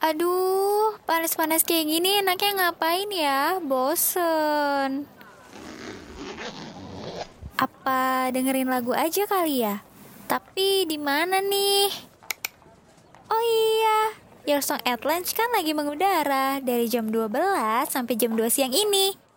Aduh, 0.00 0.96
panas-panas 1.04 1.60
kayak 1.60 1.84
gini 1.84 2.24
enaknya 2.24 2.72
ngapain 2.72 3.12
ya? 3.12 3.60
Bosen. 3.60 5.04
Apa 7.60 8.32
dengerin 8.32 8.72
lagu 8.72 8.96
aja 8.96 9.28
kali 9.28 9.60
ya? 9.60 9.84
Tapi 10.24 10.88
di 10.88 10.96
mana 10.96 11.44
nih? 11.44 11.92
Oh 13.28 13.42
iya, 13.44 14.16
Your 14.48 14.64
Song 14.64 14.80
at 14.88 15.04
Lunch 15.04 15.36
kan 15.36 15.52
lagi 15.52 15.76
mengudara 15.76 16.64
dari 16.64 16.88
jam 16.88 17.12
12 17.12 17.36
sampai 17.92 18.16
jam 18.16 18.32
2 18.32 18.48
siang 18.48 18.72
ini. 18.72 19.29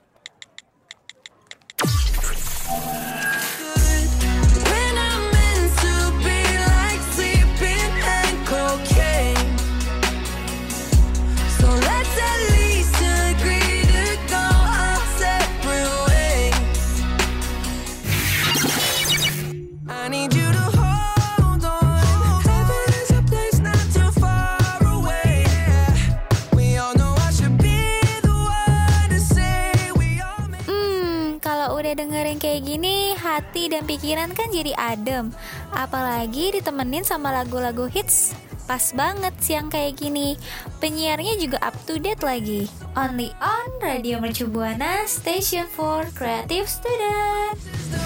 Hati 33.44 33.68
dan 33.68 33.84
pikiran 33.84 34.32
kan 34.32 34.48
jadi 34.56 34.72
adem. 34.80 35.36
Apalagi 35.76 36.56
ditemenin 36.56 37.04
sama 37.04 37.36
lagu-lagu 37.36 37.92
hits. 37.92 38.32
Pas 38.64 38.96
banget 38.96 39.36
siang 39.44 39.68
kayak 39.68 40.00
gini. 40.00 40.40
Penyiarnya 40.80 41.36
juga 41.36 41.60
up 41.60 41.76
to 41.84 42.00
date 42.00 42.24
lagi. 42.24 42.72
Only 42.96 43.36
on 43.44 43.68
Radio 43.84 44.24
Mercu 44.24 44.48
Buana, 44.48 45.04
Station 45.04 45.68
for 45.68 46.08
Creative 46.16 46.64
Student. 46.64 47.60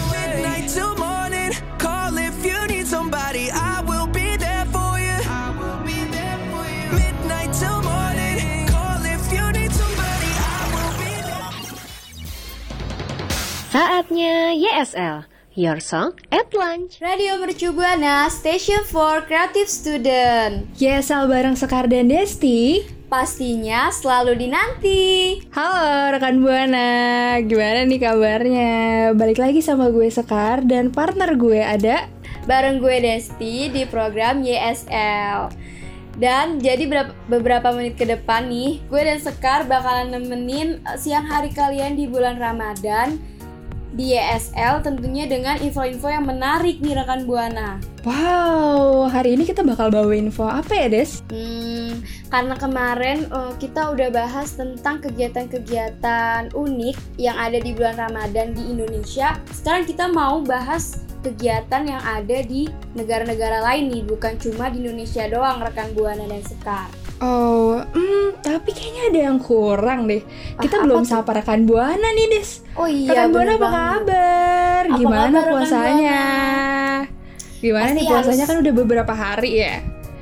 midnight 0.10 0.66
till 0.66 0.98
morning. 0.98 1.54
Call 1.78 2.18
if 2.18 2.34
you 2.42 2.58
need 2.68 2.90
somebody. 2.90 3.54
I 3.54 3.67
Saatnya 13.78 14.58
YSL, 14.58 15.30
Your 15.54 15.78
Song 15.78 16.18
at 16.34 16.50
Lunch. 16.58 16.98
Radio 16.98 17.38
Mercu 17.38 17.70
Buana, 17.78 18.26
Station 18.26 18.82
for 18.82 19.22
Creative 19.30 19.70
Student. 19.70 20.66
YSL 20.82 21.30
bareng 21.30 21.54
Sekar 21.54 21.86
dan 21.86 22.10
Desti. 22.10 22.82
Pastinya 23.06 23.94
selalu 23.94 24.34
dinanti. 24.34 25.06
Halo 25.54 26.10
rekan 26.10 26.42
Buana, 26.42 26.90
gimana 27.46 27.86
nih 27.86 28.02
kabarnya? 28.02 28.74
Balik 29.14 29.38
lagi 29.46 29.62
sama 29.62 29.94
gue 29.94 30.10
Sekar 30.10 30.66
dan 30.66 30.90
partner 30.90 31.38
gue 31.38 31.62
ada 31.62 32.10
Bareng 32.50 32.82
gue 32.82 32.98
Desti 32.98 33.70
di 33.70 33.86
program 33.86 34.42
YSL. 34.42 35.54
Dan 36.18 36.58
jadi 36.58 36.82
berapa- 36.90 37.14
beberapa 37.30 37.70
menit 37.78 37.94
ke 37.94 38.10
depan 38.10 38.50
nih, 38.50 38.82
gue 38.90 39.02
dan 39.06 39.22
Sekar 39.22 39.70
bakalan 39.70 40.18
nemenin 40.18 40.82
eh, 40.82 40.98
siang 40.98 41.30
hari 41.30 41.54
kalian 41.54 41.94
di 41.94 42.10
bulan 42.10 42.42
Ramadan 42.42 43.37
di 43.98 44.14
YSL 44.14 44.86
tentunya 44.86 45.26
dengan 45.26 45.58
info-info 45.58 46.06
yang 46.06 46.30
menarik 46.30 46.78
nih 46.78 46.94
rekan 46.94 47.26
Buana. 47.26 47.82
Wow, 48.06 49.10
hari 49.10 49.34
ini 49.34 49.44
kita 49.44 49.66
bakal 49.66 49.90
bawa 49.90 50.14
info 50.14 50.46
apa 50.46 50.70
ya 50.70 50.88
Des? 50.88 51.26
Hmm, 51.34 52.06
karena 52.30 52.54
kemarin 52.56 53.26
eh, 53.26 53.54
kita 53.58 53.98
udah 53.98 54.14
bahas 54.14 54.54
tentang 54.54 55.02
kegiatan-kegiatan 55.02 56.54
unik 56.54 56.96
yang 57.18 57.36
ada 57.36 57.58
di 57.58 57.74
bulan 57.74 57.98
Ramadan 57.98 58.54
di 58.54 58.70
Indonesia. 58.70 59.34
Sekarang 59.50 59.90
kita 59.90 60.06
mau 60.14 60.46
bahas 60.46 61.07
kegiatan 61.20 61.84
yang 61.84 62.00
ada 62.00 62.38
di 62.40 62.66
negara-negara 62.94 63.60
lain 63.62 63.90
nih, 63.90 64.04
bukan 64.04 64.38
cuma 64.38 64.68
di 64.68 64.80
Indonesia 64.80 65.26
doang 65.26 65.60
rekan 65.60 65.92
Buana 65.92 66.24
dan 66.24 66.42
Sekar. 66.42 66.88
Oh, 67.18 67.82
hmm, 67.84 68.40
tapi 68.40 68.70
kayaknya 68.70 69.04
ada 69.08 69.20
yang 69.26 69.38
kurang 69.38 70.06
deh. 70.06 70.22
Kita 70.56 70.76
Ah, 70.78 70.84
belum 70.84 71.02
tuh? 71.02 71.10
sapa 71.12 71.34
rekan 71.34 71.66
Buana 71.66 72.10
nih 72.10 72.28
Des. 72.30 72.62
Oh 72.74 72.86
iya, 72.86 73.26
rekan 73.26 73.30
Buana 73.32 73.52
apa 73.52 73.60
banget. 73.60 73.74
kabar? 73.74 74.84
Apa 74.86 74.98
Gimana 74.98 75.28
kabar, 75.36 75.52
puasanya? 75.52 76.22
Gimana 77.58 77.84
Pasti 77.84 77.98
nih 77.98 78.06
puasanya 78.06 78.36
harus- 78.38 78.50
kan 78.50 78.58
udah 78.60 78.74
beberapa 78.76 79.14
hari 79.14 79.52
ya? 79.58 79.76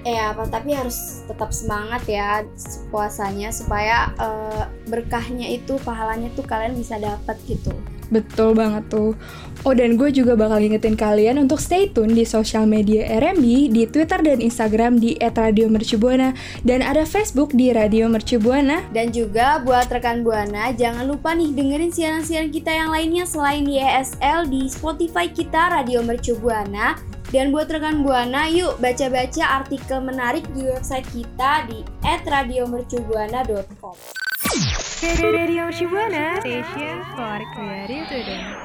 Eh 0.04 0.16
apa 0.16 0.46
tapi 0.46 0.70
harus 0.70 0.96
tetap 1.26 1.50
semangat 1.50 2.06
ya 2.06 2.46
puasanya 2.88 3.50
supaya 3.50 4.14
eh, 4.16 4.64
berkahnya 4.86 5.50
itu 5.50 5.76
pahalanya 5.82 6.30
tuh 6.32 6.46
kalian 6.46 6.74
bisa 6.74 6.96
dapat 6.96 7.36
gitu. 7.44 7.74
Betul 8.10 8.54
banget 8.54 8.84
tuh. 8.90 9.16
Oh 9.66 9.74
dan 9.74 9.98
gue 9.98 10.14
juga 10.14 10.38
bakal 10.38 10.62
ngingetin 10.62 10.94
kalian 10.94 11.42
untuk 11.42 11.58
stay 11.58 11.90
tune 11.90 12.14
di 12.14 12.22
sosial 12.22 12.70
media 12.70 13.02
RMB 13.18 13.74
di 13.74 13.90
Twitter 13.90 14.22
dan 14.22 14.38
Instagram 14.38 15.02
di 15.02 15.18
@radiomercubuana 15.18 16.38
dan 16.62 16.86
ada 16.86 17.02
Facebook 17.02 17.50
di 17.58 17.74
Radio 17.74 18.06
Mercubuana. 18.06 18.86
Dan 18.94 19.10
juga 19.10 19.58
buat 19.66 19.90
rekan 19.90 20.22
Buana, 20.22 20.70
jangan 20.70 21.10
lupa 21.10 21.34
nih 21.34 21.50
dengerin 21.58 21.90
siaran-siaran 21.90 22.54
kita 22.54 22.70
yang 22.70 22.94
lainnya 22.94 23.26
selain 23.26 23.66
YSL 23.66 24.54
di 24.54 24.70
Spotify 24.70 25.34
kita 25.34 25.82
Radio 25.82 26.06
Mercu 26.06 26.38
Buana. 26.38 27.02
Dan 27.34 27.50
buat 27.50 27.66
rekan 27.66 28.06
Buana, 28.06 28.46
yuk 28.46 28.78
baca-baca 28.78 29.66
artikel 29.66 29.98
menarik 29.98 30.46
di 30.54 30.70
website 30.70 31.10
kita 31.10 31.66
di 31.66 31.82
@radiomercubuana.com. 32.06 34.25
Radio 35.06 35.70
Mercubuana, 35.70 36.42
station 36.42 37.06
for 37.14 37.38
creative 37.54 38.10
student. 38.10 38.58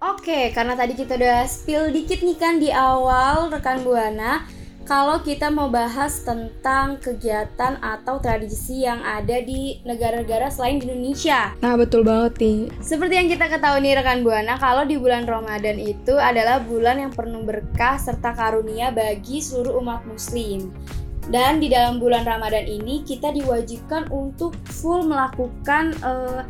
Oke, 0.00 0.48
karena 0.56 0.72
tadi 0.72 0.96
kita 0.96 1.20
udah 1.20 1.44
spill 1.44 1.92
dikit 1.92 2.24
nih 2.24 2.40
kan 2.40 2.56
di 2.56 2.72
awal 2.72 3.52
rekan 3.52 3.84
Buana, 3.84 4.48
kalau 4.88 5.20
kita 5.20 5.52
mau 5.52 5.68
bahas 5.68 6.24
tentang 6.24 6.96
kegiatan 7.04 7.76
atau 7.84 8.16
tradisi 8.16 8.80
yang 8.80 9.04
ada 9.04 9.44
di 9.44 9.84
negara-negara 9.84 10.48
selain 10.48 10.80
di 10.80 10.88
Indonesia. 10.88 11.52
Nah 11.60 11.76
betul 11.76 12.00
banget 12.00 12.40
nih. 12.40 12.72
Seperti 12.80 13.20
yang 13.20 13.28
kita 13.28 13.52
ketahui 13.52 13.84
nih 13.84 14.00
rekan 14.00 14.24
Buana, 14.24 14.56
kalau 14.56 14.88
di 14.88 14.96
bulan 14.96 15.28
Ramadan 15.28 15.76
itu 15.76 16.16
adalah 16.16 16.64
bulan 16.64 16.96
yang 16.96 17.12
penuh 17.12 17.44
berkah 17.44 18.00
serta 18.00 18.32
karunia 18.32 18.88
bagi 18.88 19.44
seluruh 19.44 19.84
umat 19.84 20.08
muslim. 20.08 20.72
Dan 21.32 21.60
di 21.60 21.72
dalam 21.72 21.96
bulan 21.96 22.28
Ramadan 22.28 22.68
ini 22.68 23.00
kita 23.00 23.32
diwajibkan 23.32 24.12
untuk 24.12 24.52
full 24.68 25.08
melakukan 25.08 25.96
eh, 26.04 26.42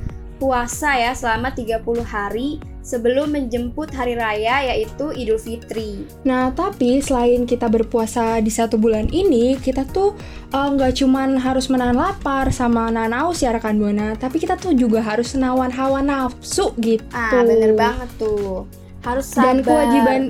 puasa 0.43 0.99
ya 0.99 1.15
selama 1.15 1.55
30 1.55 1.81
hari 2.03 2.59
sebelum 2.85 3.33
menjemput 3.33 3.89
hari 3.97 4.13
raya 4.13 4.61
yaitu 4.75 5.09
Idul 5.17 5.41
Fitri. 5.41 6.05
Nah 6.29 6.53
tapi 6.53 7.01
selain 7.01 7.49
kita 7.49 7.71
berpuasa 7.71 8.43
di 8.45 8.53
satu 8.53 8.77
bulan 8.77 9.09
ini, 9.09 9.57
kita 9.57 9.87
tuh 9.89 10.13
eh, 10.53 10.69
nggak 10.69 11.01
cuman 11.01 11.41
harus 11.41 11.71
menahan 11.73 11.97
lapar 11.97 12.51
sama 12.53 12.91
nahan 12.93 13.15
haus 13.15 13.41
ya 13.41 13.55
rekan 13.55 13.81
Buana, 13.81 14.19
tapi 14.19 14.43
kita 14.43 14.59
tuh 14.59 14.77
juga 14.77 15.01
harus 15.01 15.33
menawan 15.33 15.73
hawa 15.73 16.03
nafsu 16.05 16.75
gitu. 16.83 17.07
Ah, 17.15 17.47
bener 17.47 17.73
banget 17.73 18.11
tuh. 18.21 18.69
Harus 19.01 19.33
sabar. 19.33 19.45
Dan 19.49 19.57
kewajiban 19.65 20.21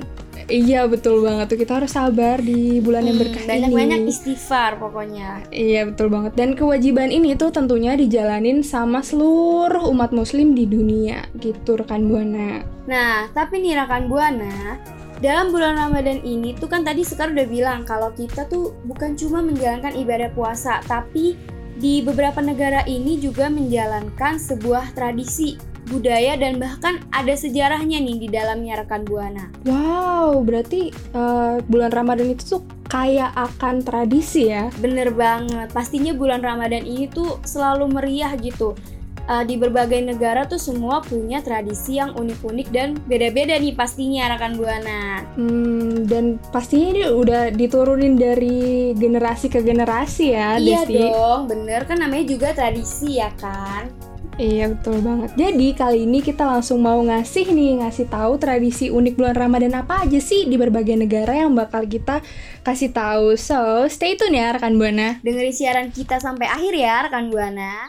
Iya 0.45 0.85
betul 0.85 1.25
banget 1.25 1.49
tuh 1.49 1.57
kita 1.57 1.81
harus 1.81 1.89
sabar 1.89 2.37
di 2.37 2.77
bulan 2.77 3.01
yang 3.03 3.17
Hmm, 3.17 3.23
berkah 3.25 3.43
banyak-banyak 3.43 3.99
ini. 4.05 4.11
istighfar 4.13 4.77
pokoknya. 4.77 5.41
Iya 5.49 5.89
betul 5.89 6.13
banget 6.13 6.37
dan 6.37 6.53
kewajiban 6.53 7.09
ini 7.09 7.33
tuh 7.33 7.49
tentunya 7.49 7.97
dijalanin 7.97 8.61
sama 8.61 9.01
seluruh 9.01 9.89
umat 9.89 10.13
muslim 10.13 10.53
di 10.53 10.69
dunia 10.69 11.25
gitu 11.41 11.73
rekan 11.75 12.05
buana. 12.05 12.61
Nah, 12.85 13.25
tapi 13.33 13.57
nih 13.57 13.73
rekan 13.73 14.05
Buana, 14.05 14.77
dalam 15.17 15.49
bulan 15.49 15.81
Ramadan 15.81 16.21
ini 16.21 16.53
tuh 16.53 16.69
kan 16.69 16.85
tadi 16.85 17.01
Sekar 17.01 17.33
udah 17.33 17.49
bilang 17.49 17.81
kalau 17.81 18.13
kita 18.13 18.45
tuh 18.45 18.77
bukan 18.85 19.17
cuma 19.17 19.41
menjalankan 19.41 19.97
ibadah 19.97 20.29
puasa, 20.29 20.85
tapi 20.85 21.33
di 21.75 22.05
beberapa 22.05 22.37
negara 22.39 22.85
ini 22.85 23.17
juga 23.17 23.49
menjalankan 23.49 24.37
sebuah 24.37 24.93
tradisi, 24.93 25.57
budaya 25.87 26.35
dan 26.35 26.57
bahkan 26.57 27.01
ada 27.13 27.33
sejarahnya 27.33 28.01
nih 28.01 28.17
di 28.25 28.27
dalamnya 28.29 28.81
rekan 28.83 29.05
Buana. 29.05 29.49
Wow 29.65 30.41
berarti 30.41 30.89
eh, 30.91 31.55
bulan 31.65 31.91
Ramadan 31.93 32.33
itu 32.33 32.57
tuh 32.57 32.61
kaya 32.85 33.33
akan 33.33 33.81
tradisi 33.81 34.49
ya. 34.49 34.69
Bener 34.79 35.11
banget, 35.11 35.73
pastinya 35.73 36.13
bulan 36.13 36.41
Ramadan 36.41 36.85
ini 36.85 37.09
tuh 37.09 37.41
selalu 37.43 37.91
meriah 37.91 38.33
gitu. 38.39 38.77
Eh, 39.25 39.41
di 39.49 39.57
berbagai 39.57 40.05
negara 40.05 40.45
tuh 40.45 40.61
semua 40.61 41.01
punya 41.01 41.41
tradisi 41.41 41.97
yang 41.97 42.13
unik-unik 42.13 42.67
dan 42.69 42.93
beda-beda 43.09 43.57
nih 43.57 43.73
pastinya 43.73 44.29
rekan 44.29 44.53
Buana. 44.53 45.25
Hmm, 45.33 46.05
dan 46.05 46.37
pastinya 46.53 46.93
ini 46.93 47.01
udah 47.09 47.49
diturunin 47.49 48.21
dari 48.21 48.93
generasi 48.93 49.49
ke 49.49 49.65
generasi 49.65 50.29
ya, 50.29 50.61
Iya 50.61 50.85
Desti. 50.85 50.93
dong, 51.09 51.49
bener 51.49 51.89
kan 51.89 51.97
namanya 52.05 52.25
juga 52.37 52.53
tradisi 52.53 53.17
ya 53.17 53.33
kan. 53.41 53.89
Iya 54.35 54.67
betul 54.67 54.99
banget. 54.99 55.31
Jadi 55.39 55.67
kali 55.71 56.03
ini 56.03 56.19
kita 56.19 56.43
langsung 56.43 56.83
mau 56.83 56.99
ngasih 56.99 57.55
nih 57.55 57.79
ngasih 57.79 58.11
tahu 58.11 58.35
tradisi 58.35 58.91
unik 58.91 59.15
bulan 59.15 59.35
Ramadan 59.35 59.71
apa 59.79 60.03
aja 60.03 60.19
sih 60.19 60.43
di 60.43 60.59
berbagai 60.59 60.99
negara 60.99 61.39
yang 61.39 61.55
bakal 61.55 61.87
kita 61.87 62.19
kasih 62.67 62.91
tahu. 62.91 63.39
So 63.39 63.87
stay 63.87 64.19
tune 64.19 64.35
ya 64.35 64.51
rekan 64.51 64.75
buana. 64.75 65.23
Dengerin 65.23 65.55
siaran 65.55 65.87
kita 65.87 66.19
sampai 66.19 66.51
akhir 66.51 66.75
ya 66.75 67.07
rekan 67.07 67.31
Buana. 67.31 67.87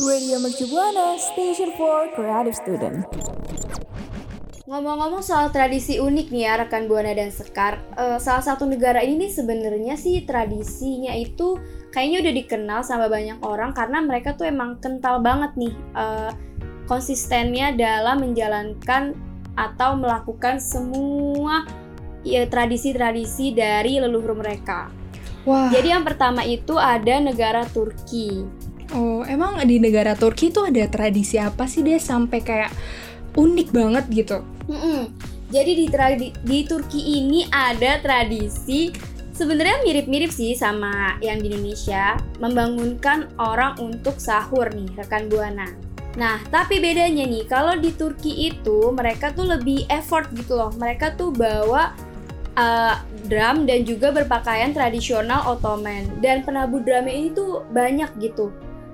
Radio 0.00 0.40
Mercu 0.40 0.64
Buana, 0.72 1.20
Station 1.20 1.76
for 1.76 2.08
Creative 2.16 2.56
Student. 2.56 3.04
Ngomong-ngomong 4.72 5.20
soal 5.20 5.52
tradisi 5.52 6.00
unik 6.00 6.32
nih 6.32 6.48
ya 6.48 6.64
rekan 6.64 6.88
Buana 6.88 7.12
dan 7.12 7.28
Sekar, 7.28 7.76
eh, 7.92 8.16
salah 8.16 8.40
satu 8.40 8.64
negara 8.64 9.04
ini 9.04 9.28
nih 9.28 9.32
sebenarnya 9.36 10.00
sih 10.00 10.24
tradisinya 10.24 11.12
itu 11.12 11.60
kayaknya 11.92 12.24
udah 12.24 12.32
dikenal 12.40 12.80
sama 12.80 13.12
banyak 13.12 13.36
orang 13.44 13.76
karena 13.76 14.00
mereka 14.00 14.32
tuh 14.32 14.48
emang 14.48 14.80
kental 14.80 15.20
banget 15.20 15.52
nih 15.60 15.76
eh, 15.76 16.32
konsistennya 16.88 17.76
dalam 17.76 18.24
menjalankan 18.24 19.12
atau 19.60 19.92
melakukan 20.00 20.56
semua 20.56 21.68
ya, 22.24 22.48
tradisi-tradisi 22.48 23.52
dari 23.52 24.00
leluhur 24.00 24.32
mereka. 24.32 24.88
Wah. 25.44 25.68
Jadi 25.68 25.92
yang 25.92 26.00
pertama 26.00 26.48
itu 26.48 26.80
ada 26.80 27.20
negara 27.20 27.68
Turki. 27.68 28.48
Oh 28.96 29.20
emang 29.28 29.60
di 29.68 29.76
negara 29.76 30.16
Turki 30.16 30.48
tuh 30.48 30.72
ada 30.72 30.88
tradisi 30.88 31.36
apa 31.36 31.68
sih 31.68 31.84
dia 31.84 32.00
sampai 32.00 32.40
kayak 32.40 32.72
unik 33.36 33.68
banget 33.72 34.04
gitu? 34.12 34.38
Mm-mm. 34.68 35.08
Jadi 35.52 35.72
di, 35.76 35.86
di 36.32 36.58
Turki 36.64 37.20
ini 37.20 37.44
ada 37.52 38.00
tradisi 38.00 38.88
sebenarnya 39.36 39.84
mirip-mirip 39.84 40.32
sih 40.32 40.56
sama 40.56 41.20
yang 41.20 41.40
di 41.40 41.52
Indonesia, 41.52 42.16
membangunkan 42.40 43.32
orang 43.40 43.76
untuk 43.80 44.16
sahur 44.16 44.68
nih, 44.72 44.88
rekan 44.96 45.28
Buana. 45.28 45.68
Nah, 46.12 46.44
tapi 46.52 46.76
bedanya 46.76 47.24
nih, 47.24 47.48
kalau 47.48 47.72
di 47.80 47.88
Turki 47.96 48.52
itu 48.52 48.92
mereka 48.92 49.32
tuh 49.32 49.48
lebih 49.48 49.88
effort 49.88 50.28
gitu 50.36 50.60
loh. 50.60 50.68
Mereka 50.76 51.16
tuh 51.16 51.32
bawa 51.32 51.96
uh, 52.52 53.00
drum 53.32 53.64
dan 53.64 53.88
juga 53.88 54.12
berpakaian 54.12 54.76
tradisional 54.76 55.40
Ottoman. 55.56 56.04
Dan 56.20 56.44
penabuh 56.44 56.84
drumnya 56.84 57.16
ini 57.16 57.32
tuh 57.32 57.64
banyak 57.72 58.12
gitu. 58.20 58.52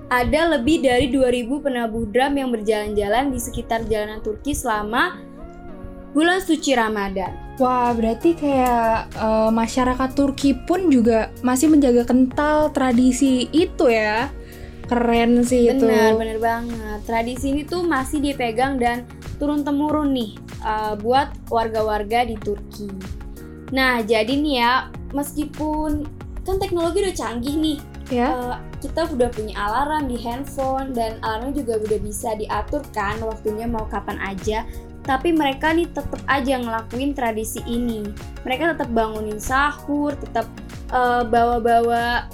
Ada 0.09 0.57
lebih 0.57 0.81
dari 0.81 1.07
2000 1.13 1.61
penabuh 1.61 2.09
drum 2.09 2.33
yang 2.33 2.49
berjalan-jalan 2.49 3.29
di 3.29 3.37
sekitar 3.37 3.85
jalanan 3.85 4.25
Turki 4.25 4.57
selama 4.57 5.21
bulan 6.17 6.41
suci 6.41 6.73
Ramadan. 6.73 7.29
Wah 7.61 7.93
berarti 7.93 8.33
kayak 8.33 9.13
eh, 9.13 9.49
masyarakat 9.53 10.09
Turki 10.17 10.57
pun 10.57 10.89
juga 10.89 11.29
masih 11.45 11.69
menjaga 11.69 12.09
kental 12.09 12.73
tradisi 12.73 13.45
itu 13.53 13.85
ya. 13.85 14.33
Keren 14.89 15.45
sih 15.45 15.69
itu. 15.69 15.85
Bener, 15.85 16.17
bener 16.17 16.39
banget. 16.41 17.05
Tradisi 17.05 17.53
ini 17.53 17.61
tuh 17.61 17.85
masih 17.85 18.17
dipegang 18.17 18.81
dan 18.81 19.05
turun 19.37 19.61
temurun 19.61 20.17
nih 20.17 20.33
uh, 20.65 20.97
buat 20.97 21.29
warga-warga 21.53 22.25
di 22.25 22.33
Turki. 22.41 22.89
Nah, 23.69 24.01
jadi 24.01 24.33
nih 24.33 24.55
ya, 24.57 24.89
meskipun 25.13 26.09
kan 26.41 26.57
teknologi 26.57 27.05
udah 27.05 27.15
canggih 27.15 27.55
nih, 27.61 27.77
Ya. 28.09 28.33
uh, 28.33 28.57
kita 28.79 29.11
udah 29.11 29.29
punya 29.31 29.55
alarm 29.59 30.07
di 30.07 30.17
handphone 30.19 30.95
dan 30.95 31.19
alarmnya 31.19 31.63
juga 31.63 31.83
udah 31.83 31.99
bisa 31.99 32.35
diatur 32.39 32.83
kan 32.95 33.19
waktunya 33.19 33.67
mau 33.67 33.83
kapan 33.91 34.17
aja. 34.23 34.63
Tapi 35.03 35.35
mereka 35.35 35.71
nih 35.71 35.89
tetap 35.89 36.21
aja 36.27 36.59
ngelakuin 36.59 37.15
tradisi 37.15 37.63
ini. 37.67 38.07
Mereka 38.43 38.75
tetap 38.75 38.89
bangunin 38.91 39.39
sahur, 39.39 40.13
tetap 40.15 40.45
uh, 40.91 41.23
bawa-bawa 41.25 42.29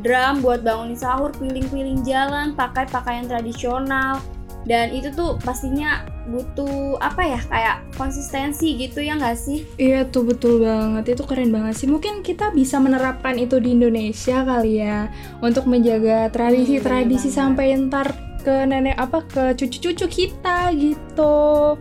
drum 0.00 0.40
buat 0.40 0.64
bangunin 0.64 0.96
sahur, 0.96 1.34
keliling-keliling 1.36 2.00
jalan, 2.06 2.56
pakai 2.56 2.88
pakaian 2.88 3.28
tradisional. 3.28 4.22
Dan 4.62 4.94
itu 4.94 5.10
tuh 5.10 5.38
pastinya 5.42 6.06
butuh 6.30 7.02
apa 7.02 7.22
ya 7.26 7.40
kayak 7.50 7.76
konsistensi 7.98 8.78
gitu 8.78 9.02
ya 9.02 9.18
nggak 9.18 9.34
sih? 9.34 9.66
Iya 9.74 10.06
tuh 10.06 10.22
betul 10.22 10.62
banget, 10.62 11.18
itu 11.18 11.22
keren 11.26 11.50
banget 11.50 11.74
sih. 11.82 11.90
Mungkin 11.90 12.22
kita 12.22 12.54
bisa 12.54 12.78
menerapkan 12.78 13.34
itu 13.38 13.58
di 13.58 13.74
Indonesia 13.74 14.46
kali 14.46 14.82
ya, 14.86 15.10
untuk 15.42 15.66
menjaga 15.66 16.30
tradisi-tradisi 16.30 17.28
bener 17.28 17.38
sampai 17.42 17.66
ntar 17.90 18.14
ke 18.42 18.54
nenek 18.66 18.98
apa 18.98 19.22
ke 19.26 19.44
cucu-cucu 19.58 20.06
kita 20.10 20.70
gitu. 20.78 21.74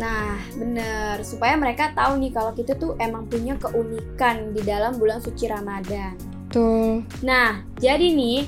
Nah, 0.00 0.40
bener. 0.56 1.20
Supaya 1.20 1.56
mereka 1.60 1.92
tahu 1.92 2.16
nih 2.16 2.32
kalau 2.32 2.52
kita 2.56 2.76
tuh 2.80 2.96
emang 2.96 3.28
punya 3.28 3.60
keunikan 3.60 4.56
di 4.56 4.64
dalam 4.64 4.96
bulan 4.96 5.20
suci 5.20 5.48
Ramadan. 5.48 6.16
Tuh. 6.48 7.04
Nah, 7.24 7.64
jadi 7.76 8.12
nih, 8.12 8.44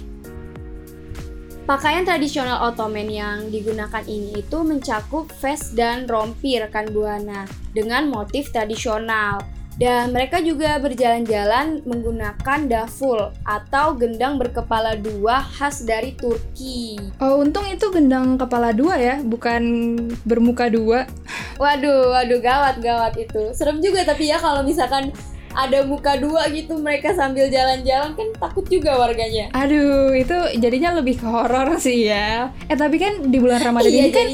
pakaian 1.64 2.04
tradisional 2.04 2.60
Ottoman 2.60 3.08
yang 3.08 3.48
digunakan 3.48 4.04
ini 4.04 4.44
itu 4.44 4.60
mencakup 4.60 5.32
vest 5.40 5.72
dan 5.72 6.04
rompi 6.04 6.60
rekan 6.60 6.92
Buana 6.92 7.48
dengan 7.72 8.08
motif 8.12 8.52
tradisional. 8.52 9.40
Dan 9.74 10.14
mereka 10.14 10.38
juga 10.38 10.78
berjalan-jalan 10.78 11.82
menggunakan 11.82 12.70
daful 12.70 13.34
atau 13.42 13.98
gendang 13.98 14.38
berkepala 14.38 14.94
dua 14.94 15.42
khas 15.42 15.82
dari 15.82 16.14
Turki. 16.14 16.94
Oh 17.18 17.42
untung 17.42 17.66
itu 17.66 17.90
gendang 17.90 18.38
kepala 18.38 18.70
dua 18.70 18.94
ya, 19.02 19.18
bukan 19.26 19.62
bermuka 20.22 20.70
dua. 20.70 21.10
Waduh, 21.58 22.14
waduh 22.14 22.38
gawat 22.38 22.78
gawat 22.78 23.18
itu. 23.18 23.50
Serem 23.50 23.82
juga 23.82 24.06
tapi 24.06 24.30
ya 24.30 24.38
kalau 24.38 24.62
misalkan 24.62 25.10
ada 25.54 25.86
muka 25.86 26.18
dua 26.18 26.50
gitu 26.50 26.76
mereka 26.78 27.14
sambil 27.14 27.46
jalan-jalan 27.46 28.12
kan 28.18 28.28
takut 28.42 28.66
juga 28.66 28.98
warganya. 28.98 29.48
Aduh, 29.54 30.10
itu 30.12 30.34
jadinya 30.58 30.98
lebih 30.98 31.22
ke 31.22 31.26
horor 31.26 31.78
sih 31.78 32.10
ya. 32.10 32.50
Eh 32.66 32.76
tapi 32.76 32.98
kan 32.98 33.30
di 33.30 33.38
bulan 33.38 33.62
Ramadan 33.62 33.90
iya 33.90 34.02
ini 34.02 34.10
kan 34.10 34.28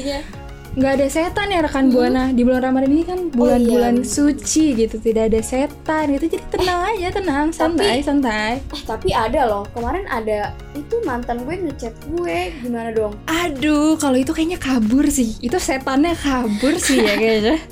nggak 0.71 1.03
ada 1.03 1.07
setan 1.11 1.51
ya 1.51 1.59
rekan 1.61 1.91
buana. 1.91 2.31
Di 2.31 2.41
bulan 2.47 2.63
Ramadan 2.63 2.91
ini 2.95 3.03
kan 3.03 3.19
bulan-bulan 3.27 4.01
iya, 4.01 4.07
suci 4.07 4.65
gitu, 4.73 5.03
tidak 5.03 5.29
ada 5.29 5.39
setan 5.43 6.15
gitu. 6.15 6.25
Jadi 6.31 6.45
tenang 6.47 6.79
aja, 6.95 7.07
tenang, 7.11 7.47
santai, 7.51 7.99
santai. 7.99 8.63
Eh 8.71 8.83
tapi 8.87 9.11
ada 9.11 9.51
loh 9.51 9.67
kemarin 9.75 10.07
ada 10.07 10.55
itu 10.71 10.95
mantan 11.03 11.43
gue 11.43 11.59
ngechat 11.59 11.91
gue 12.07 12.55
gimana 12.63 12.95
dong? 12.95 13.13
Aduh, 13.27 13.99
kalau 13.99 14.15
itu 14.15 14.31
kayaknya 14.31 14.57
kabur 14.57 15.03
sih. 15.11 15.35
Itu 15.43 15.59
setannya 15.59 16.15
kabur 16.15 16.79
sih 16.79 17.03
ya 17.03 17.13
kayaknya. 17.19 17.55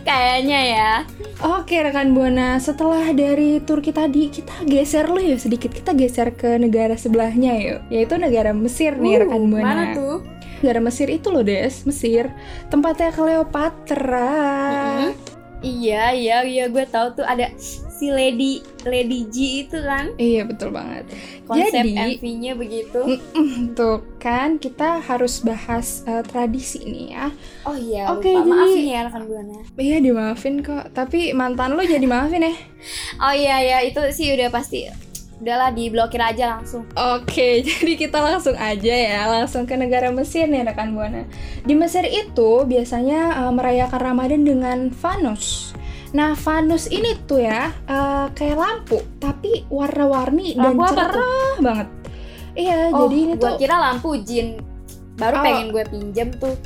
Kayaknya 0.00 0.60
ya. 0.64 0.92
Oke 1.40 1.80
rekan 1.80 2.12
buana, 2.12 2.60
setelah 2.60 3.16
dari 3.16 3.64
Turki 3.64 3.96
tadi 3.96 4.28
kita 4.28 4.60
geser 4.68 5.08
loh 5.08 5.24
ya 5.24 5.40
sedikit. 5.40 5.72
Kita 5.72 5.96
geser 5.96 6.36
ke 6.36 6.60
negara 6.60 7.00
sebelahnya 7.00 7.56
yuk, 7.56 7.80
yaitu 7.88 8.20
negara 8.20 8.52
Mesir 8.52 8.92
nih 9.00 9.16
Uh, 9.16 9.20
rekan 9.24 9.42
buana. 9.48 9.64
Mana 9.64 9.84
tuh? 9.96 10.20
Negara 10.60 10.84
Mesir 10.84 11.08
itu 11.08 11.32
loh 11.32 11.40
Des, 11.40 11.72
Mesir. 11.88 12.28
Tempatnya 12.68 13.08
Cleopatra. 13.16 14.36
Mm-mm. 15.00 15.12
Iya 15.64 16.12
iya 16.12 16.36
iya 16.44 16.68
gue 16.68 16.84
tahu 16.84 17.20
tuh 17.20 17.24
ada 17.24 17.48
si 18.00 18.08
Lady 18.08 18.52
Lady 18.82 19.28
G 19.28 19.36
itu 19.62 19.76
kan 19.78 20.16
Iya 20.16 20.48
betul 20.48 20.72
banget. 20.72 21.04
konsep 21.44 21.84
MV-nya 21.84 22.52
begitu. 22.54 23.20
Mm, 23.34 23.74
Tuh 23.74 24.00
kan 24.16 24.56
kita 24.56 24.98
harus 24.98 25.42
bahas 25.42 26.00
eh, 26.04 26.22
tradisi 26.22 26.80
ini 26.80 27.12
ya. 27.12 27.28
Oh 27.62 27.74
iya 27.74 28.08
Oke, 28.08 28.30
lupa 28.30 28.40
jadi- 28.40 28.50
maafin 28.56 28.86
ya 28.86 29.00
rekan 29.04 29.22
buana. 29.26 29.58
Iya 29.76 29.96
dimaafin 29.98 30.54
kok. 30.60 30.84
Tapi 30.90 31.30
mantan 31.32 31.74
lo 31.74 31.84
jadi 31.84 32.06
maafin 32.06 32.40
ya. 32.42 32.54
Oh 33.18 33.34
iya 33.34 33.60
ya 33.60 33.76
itu 33.82 34.00
sih 34.10 34.32
udah 34.32 34.48
pasti 34.48 34.88
udahlah 35.36 35.72
diblokir 35.72 36.20
aja 36.20 36.54
langsung. 36.54 36.84
Oke, 36.94 37.60
jadi 37.66 37.92
kita 37.94 38.20
langsung 38.20 38.52
aja 38.54 38.92
ya, 38.92 39.24
langsung 39.26 39.64
ke 39.64 39.72
negara 39.72 40.08
Mesir 40.10 40.44
nih 40.44 40.62
rekan 40.62 40.92
buana. 40.92 41.24
Di 41.60 41.72
Mesir 41.72 42.04
itu 42.04 42.62
biasanya 42.62 43.20
eh, 43.40 43.50
merayakan 43.50 44.00
Ramadan 44.02 44.44
dengan 44.44 44.78
fanus. 44.90 45.69
Nah, 46.10 46.34
fanus 46.34 46.86
ini 46.86 47.14
tuh 47.22 47.38
ya 47.38 47.70
eh, 47.86 48.26
kayak 48.34 48.58
lampu, 48.58 48.98
tapi 49.16 49.62
warna-warni 49.68 50.54
dan 50.54 50.74
cerah 50.76 51.56
banget. 51.62 51.88
Iya, 52.50 52.90
Oh, 52.90 53.06
jadi 53.06 53.16
ini 53.16 53.32
gua 53.34 53.42
tuh 53.46 53.52
kira 53.56 53.76
lampu 53.78 54.18
jin. 54.18 54.58
Baru 55.14 55.38
Oh. 55.38 55.44
pengen 55.44 55.66
gue 55.70 55.84
pinjem 55.86 56.28
tuh. 56.34 56.56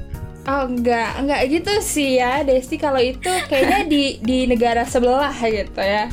oh 0.44 0.64
enggak, 0.64 1.16
enggak 1.18 1.40
gitu 1.48 1.72
sih 1.80 2.16
ya, 2.16 2.40
Desti 2.40 2.76
kalau 2.76 3.00
itu 3.00 3.28
kayaknya 3.48 3.84
di 3.84 4.20
di 4.20 4.44
negara 4.44 4.84
sebelah 4.84 5.32
gitu 5.34 5.80
ya. 5.80 6.08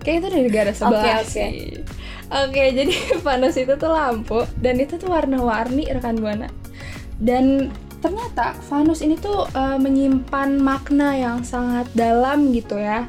Kayak 0.00 0.16
itu 0.18 0.28
di 0.28 0.40
negara 0.42 0.70
sebelah 0.72 1.20
oke. 1.20 1.28
sih. 1.28 1.76
Oke, 2.28 2.62
jadi 2.78 2.92
fanus 3.20 3.56
itu 3.56 3.72
tuh 3.74 3.88
lampu 3.88 4.40
dan 4.58 4.76
itu 4.76 4.96
tuh 4.96 5.08
warna-warni 5.08 5.84
rekan 5.86 6.16
buana. 6.16 6.48
Dan 7.16 7.72
ternyata 7.98 8.54
fanus 8.66 9.02
ini 9.02 9.18
tuh 9.18 9.46
eh, 9.52 9.78
menyimpan 9.78 10.58
makna 10.58 11.14
yang 11.14 11.42
sangat 11.42 11.86
dalam 11.94 12.50
gitu 12.54 12.78
ya. 12.78 13.06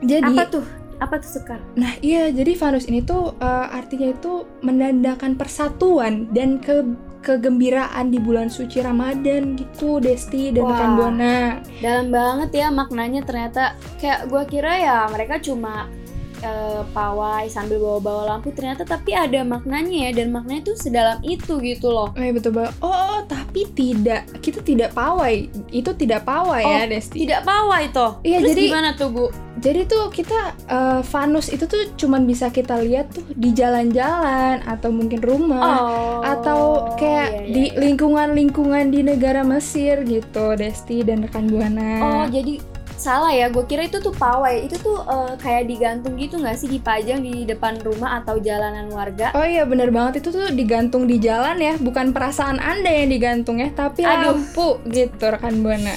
Jadi 0.00 0.32
Apa 0.36 0.44
tuh? 0.48 0.64
Apa 1.00 1.16
tuh 1.16 1.30
Sekar? 1.40 1.60
Nah 1.76 1.96
iya, 2.04 2.28
jadi 2.28 2.52
fanus 2.56 2.88
ini 2.88 3.00
tuh 3.04 3.36
eh, 3.40 3.66
artinya 3.72 4.12
itu 4.12 4.44
menandakan 4.60 5.36
persatuan 5.36 6.28
dan 6.32 6.60
ke 6.60 6.84
kegembiraan 7.20 8.08
di 8.08 8.16
bulan 8.16 8.48
suci 8.48 8.80
Ramadan 8.80 9.52
gitu, 9.52 10.00
Desti 10.00 10.56
dan 10.56 10.64
Wah. 10.64 10.72
rekan 10.72 10.90
Buana. 10.96 11.36
Dalam 11.84 12.08
banget 12.08 12.64
ya 12.64 12.68
maknanya 12.72 13.20
ternyata 13.28 13.76
kayak 14.00 14.32
gua 14.32 14.48
kira 14.48 14.72
ya 14.80 14.98
mereka 15.12 15.36
cuma 15.36 15.92
eh, 16.40 16.82
pawai 16.90 17.44
sambil 17.46 17.78
bawa-bawa 17.78 18.22
lampu 18.30 18.50
ternyata 18.50 18.82
tapi 18.82 19.12
ada 19.12 19.40
maknanya 19.42 20.08
ya 20.08 20.20
dan 20.20 20.30
maknanya 20.30 20.66
tuh 20.66 20.76
sedalam 20.76 21.18
itu 21.22 21.58
gitu 21.58 21.88
loh. 21.88 22.10
Eh 22.14 22.30
betul 22.30 22.52
banget. 22.52 22.72
Oh, 22.78 22.90
oh, 22.90 23.20
tapi 23.24 23.68
tidak 23.70 24.24
kita 24.40 24.60
tidak 24.60 24.90
pawai. 24.90 25.46
Itu 25.70 25.92
tidak 25.92 26.24
pawai 26.24 26.60
Oh, 26.60 26.72
ya, 26.72 26.84
Desti. 26.84 27.22
Tidak 27.22 27.42
pawai 27.42 27.84
toh. 27.90 28.18
Iya, 28.22 28.40
Terus 28.40 28.50
jadi- 28.50 28.66
gimana 28.68 28.90
tuh 28.94 29.08
Bu? 29.10 29.26
Jadi 29.60 29.84
tuh 29.84 30.08
kita 30.08 30.40
eh, 30.66 31.00
fanus 31.02 31.48
itu 31.48 31.64
tuh 31.64 31.92
cuman 31.94 32.24
bisa 32.24 32.48
kita 32.48 32.80
lihat 32.80 33.12
tuh 33.12 33.24
di 33.30 33.52
jalan-jalan 33.52 34.64
atau 34.64 34.88
mungkin 34.88 35.20
rumah 35.20 35.60
Oh. 35.60 36.20
atau 36.22 36.60
kayak 36.96 37.28
iya, 37.28 37.40
iya, 37.44 37.52
di 37.52 37.62
iya. 37.66 37.76
lingkungan-lingkungan 37.78 38.88
di 38.88 39.00
negara 39.02 39.42
Mesir 39.42 40.00
gitu, 40.02 40.56
Desti 40.56 41.02
dan 41.02 41.20
rekan 41.20 41.44
Oh, 41.44 41.52
Buana. 41.52 42.24
jadi 42.26 42.56
salah 43.00 43.32
ya. 43.32 43.48
Gue 43.48 43.64
kira 43.64 43.88
itu 43.88 43.96
tuh 43.98 44.12
pawai. 44.12 44.68
Itu 44.68 44.76
tuh 44.76 45.00
eh, 45.08 45.32
kayak 45.40 45.64
digantung 45.72 46.20
gitu 46.20 46.36
nggak 46.36 46.56
sih 46.60 46.68
dipajang 46.68 47.24
di 47.24 47.48
depan 47.48 47.80
rumah 47.80 48.20
atau 48.20 48.36
jalanan 48.36 48.92
warga? 48.92 49.32
Oh 49.32 49.46
iya 49.48 49.64
bener 49.64 49.88
banget 49.88 50.20
itu 50.20 50.28
tuh 50.28 50.52
digantung 50.52 51.08
di 51.08 51.16
jalan 51.16 51.56
ya, 51.56 51.80
bukan 51.80 52.12
perasaan 52.12 52.60
anda 52.60 52.92
yang 52.92 53.08
digantung 53.08 53.56
ya, 53.58 53.72
tapi 53.72 54.04
Aduh. 54.04 54.36
lampu 54.36 54.68
gitu 54.92 55.24
rekan 55.24 55.64
Buana. 55.64 55.96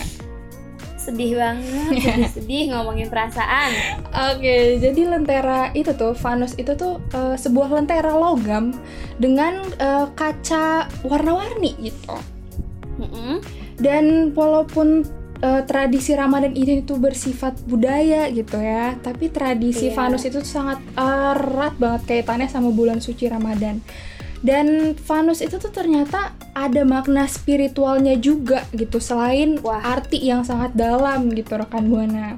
Sedih 0.95 1.35
banget, 1.35 1.99
sedih-sedih 2.07 2.63
ngomongin 2.71 3.11
perasaan. 3.11 3.75
Oke, 4.31 4.79
jadi 4.79 5.03
lentera 5.03 5.67
itu 5.75 5.91
tuh, 5.91 6.15
Vanus 6.15 6.55
itu 6.55 6.71
tuh 6.79 7.03
eh, 7.11 7.35
sebuah 7.35 7.75
lentera 7.75 8.15
logam 8.15 8.71
dengan 9.19 9.67
eh, 9.83 10.07
kaca 10.15 10.87
warna-warni 11.03 11.75
gitu. 11.83 12.15
Mm-mm. 13.03 13.43
Dan 13.81 14.31
walaupun 14.31 15.03
eh, 15.43 15.61
tradisi 15.67 16.15
Ramadan 16.15 16.55
ini 16.55 16.79
tuh 16.81 16.95
bersifat 16.97 17.59
budaya 17.67 18.31
gitu 18.31 18.63
ya, 18.63 18.95
tapi 19.03 19.27
tradisi 19.27 19.91
Iya. 19.91 19.95
Vanus 19.99 20.23
itu 20.23 20.39
sangat 20.39 20.79
erat 20.95 21.75
banget 21.75 22.01
kaitannya 22.07 22.47
sama 22.47 22.71
bulan 22.71 23.03
suci 23.03 23.27
Ramadan. 23.27 23.83
Dan 24.43 24.91
Vanus 25.07 25.39
itu 25.39 25.55
tuh 25.55 25.71
ternyata 25.71 26.35
ada 26.51 26.83
makna 26.83 27.27
spiritualnya 27.27 28.19
juga 28.19 28.67
gitu, 28.75 28.99
selain 28.99 29.55
Wah. 29.63 29.79
arti 29.79 30.19
yang 30.19 30.43
sangat 30.43 30.75
dalam 30.75 31.31
gitu 31.31 31.55
rekan 31.55 31.87
Buana. 31.87 32.35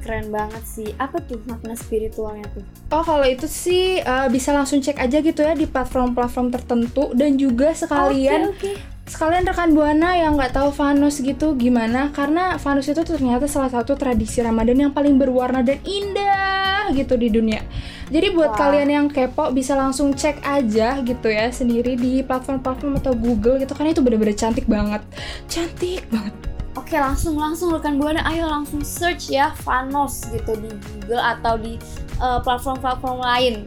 Keren 0.00 0.32
banget 0.32 0.64
sih. 0.66 0.90
Apa 0.98 1.22
tuh 1.22 1.38
makna 1.46 1.78
spiritualnya 1.78 2.48
tuh? 2.50 2.64
Oh 2.90 3.04
kalau 3.04 3.22
itu 3.22 3.46
sih 3.46 4.00
eh, 4.00 4.28
bisa 4.32 4.50
langsung 4.50 4.80
cek 4.80 4.98
aja 4.98 5.20
gitu 5.20 5.44
ya 5.44 5.54
di 5.54 5.70
platform-platform 5.70 6.50
tertentu 6.50 7.12
dan 7.14 7.38
juga 7.38 7.76
sekalian 7.76 8.50
Oke, 8.50 8.74
oke. 8.74 8.99
Sekalian 9.10 9.42
rekan 9.42 9.74
buana 9.74 10.14
yang 10.14 10.38
nggak 10.38 10.54
tahu 10.54 10.70
Vanus 10.70 11.18
gitu 11.18 11.58
gimana 11.58 12.14
karena 12.14 12.54
Vanus 12.62 12.86
itu 12.86 13.02
tuh 13.02 13.18
ternyata 13.18 13.50
salah 13.50 13.66
satu 13.66 13.98
tradisi 13.98 14.38
Ramadan 14.38 14.86
yang 14.86 14.92
paling 14.94 15.18
berwarna 15.18 15.66
dan 15.66 15.82
indah 15.82 16.94
gitu 16.94 17.18
di 17.18 17.26
dunia. 17.26 17.66
Jadi 18.06 18.30
buat 18.30 18.54
Wah. 18.54 18.70
kalian 18.70 18.88
yang 18.90 19.06
kepo 19.10 19.50
bisa 19.50 19.74
langsung 19.74 20.14
cek 20.14 20.46
aja 20.46 21.02
gitu 21.02 21.26
ya 21.26 21.50
sendiri 21.50 21.98
di 21.98 22.22
platform-platform 22.22 23.02
atau 23.02 23.18
Google 23.18 23.58
gitu 23.58 23.74
karena 23.74 23.90
itu 23.90 24.02
bener-bener 24.02 24.36
cantik 24.38 24.70
banget, 24.70 25.02
cantik 25.50 26.06
banget. 26.14 26.34
Oke 26.78 26.94
langsung 26.94 27.34
langsung 27.34 27.74
rekan 27.74 27.98
buana 27.98 28.22
ayo 28.30 28.46
langsung 28.46 28.86
search 28.86 29.34
ya 29.34 29.50
Vanos 29.66 30.22
gitu 30.30 30.54
di 30.54 30.70
Google 30.70 31.18
atau 31.18 31.58
di 31.58 31.74
eh, 32.22 32.38
platform-platform 32.46 33.18
lain. 33.18 33.66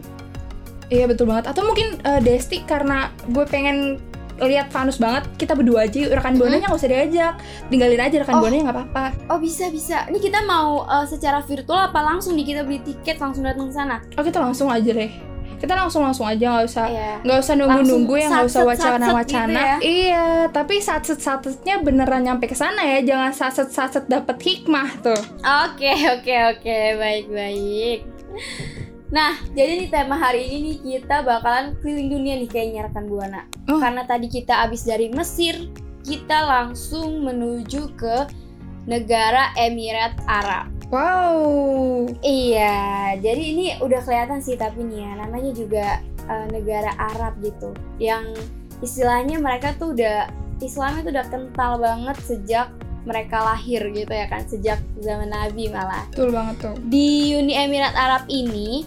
Iya 0.88 1.12
betul 1.12 1.28
banget. 1.28 1.52
Atau 1.52 1.68
mungkin 1.68 2.00
eh, 2.00 2.24
Desti 2.24 2.64
karena 2.64 3.12
gue 3.28 3.44
pengen 3.44 4.00
lihat 4.40 4.68
Vanus 4.70 4.98
banget, 4.98 5.30
kita 5.36 5.54
berdua 5.54 5.84
aja 5.84 5.98
yuk. 6.00 6.12
rekan 6.12 6.34
buananya 6.36 6.66
nggak 6.66 6.78
usah 6.78 6.90
diajak, 6.90 7.34
tinggalin 7.68 8.00
aja 8.00 8.16
rekan 8.18 8.36
Oh. 8.36 8.42
buananya 8.42 8.64
nggak 8.66 8.78
apa-apa. 8.80 9.06
Oh 9.28 9.38
bisa 9.38 9.70
bisa. 9.70 10.08
Ini 10.08 10.18
kita 10.18 10.42
mau 10.42 10.84
eh, 10.84 11.06
secara 11.06 11.40
virtual 11.40 11.88
apa 11.88 12.00
langsung 12.00 12.34
nih 12.34 12.46
kita 12.48 12.62
beli 12.62 12.80
tiket 12.80 13.18
langsung 13.18 13.44
datang 13.44 13.68
ke 13.68 13.74
sana? 13.74 14.02
Oh 14.14 14.22
kita 14.22 14.38
langsung 14.38 14.68
aja 14.68 14.90
deh. 14.90 15.12
Kita 15.56 15.74
langsung 15.74 16.04
langsung 16.04 16.28
aja 16.28 16.44
nggak 16.44 16.66
usah 16.66 16.86
Iya. 16.86 17.12
nggak 17.24 17.40
usah 17.40 17.54
nunggu-nunggu 17.56 18.14
ya 18.14 18.28
nggak 18.28 18.46
usah 18.46 18.62
satset-satset 18.62 19.00
wacana-wacana. 19.00 19.48
gitu 19.48 19.64
ya. 19.64 19.76
Iya, 19.80 20.26
tapi 20.52 20.76
satset-satsetnya 20.78 21.76
beneran 21.80 22.22
nyampe 22.22 22.46
ke 22.46 22.54
sana 22.54 22.84
ya, 22.84 23.00
jangan 23.02 23.32
satset-satset 23.32 24.06
dapet 24.06 24.36
hikmah 24.38 24.92
tuh. 25.00 25.22
Oke 25.64 25.88
oke 26.12 26.36
oke 26.52 26.78
baik 26.98 27.26
baik. 27.30 28.00
Nah 29.14 29.38
jadi 29.54 29.86
nih 29.86 29.90
tema 29.94 30.18
hari 30.18 30.50
ini 30.50 30.58
nih 30.74 30.78
kita 30.82 31.22
bakalan 31.22 31.78
keliling 31.86 32.10
dunia 32.10 32.34
nih 32.42 32.50
kayaknya 32.50 32.90
rekan 32.90 33.06
buana. 33.06 33.46
Oh. 33.70 33.78
Karena 33.78 34.10
tadi 34.10 34.26
kita 34.26 34.66
abis 34.66 34.90
dari 34.90 35.14
Mesir, 35.14 35.70
kita 36.02 36.50
langsung 36.50 37.22
menuju 37.22 37.94
ke 37.94 38.26
negara 38.90 39.54
Emirat 39.54 40.18
Arab. 40.26 40.74
Wow. 40.90 42.10
Iya, 42.22 43.16
jadi 43.18 43.44
ini 43.54 43.66
udah 43.82 44.02
kelihatan 44.02 44.42
sih 44.42 44.58
tapi 44.58 44.82
nih 44.82 45.06
ya 45.06 45.12
namanya 45.26 45.52
juga 45.54 46.02
eh, 46.30 46.46
negara 46.54 46.94
Arab 46.98 47.38
gitu, 47.42 47.74
yang 47.98 48.30
istilahnya 48.82 49.42
mereka 49.42 49.74
tuh 49.78 49.94
udah 49.98 50.30
Islamnya 50.62 51.02
tuh 51.02 51.14
udah 51.18 51.26
kental 51.34 51.72
banget 51.82 52.18
sejak 52.22 52.68
mereka 53.10 53.42
lahir 53.42 53.82
gitu 53.90 54.14
ya 54.14 54.28
kan, 54.30 54.46
sejak 54.46 54.78
zaman 55.02 55.34
Nabi 55.34 55.72
malah. 55.74 56.06
Betul 56.14 56.30
banget 56.30 56.56
tuh. 56.62 56.76
Di 56.88 57.34
Uni 57.42 57.58
Emirat 57.58 57.96
Arab 57.98 58.30
ini 58.30 58.86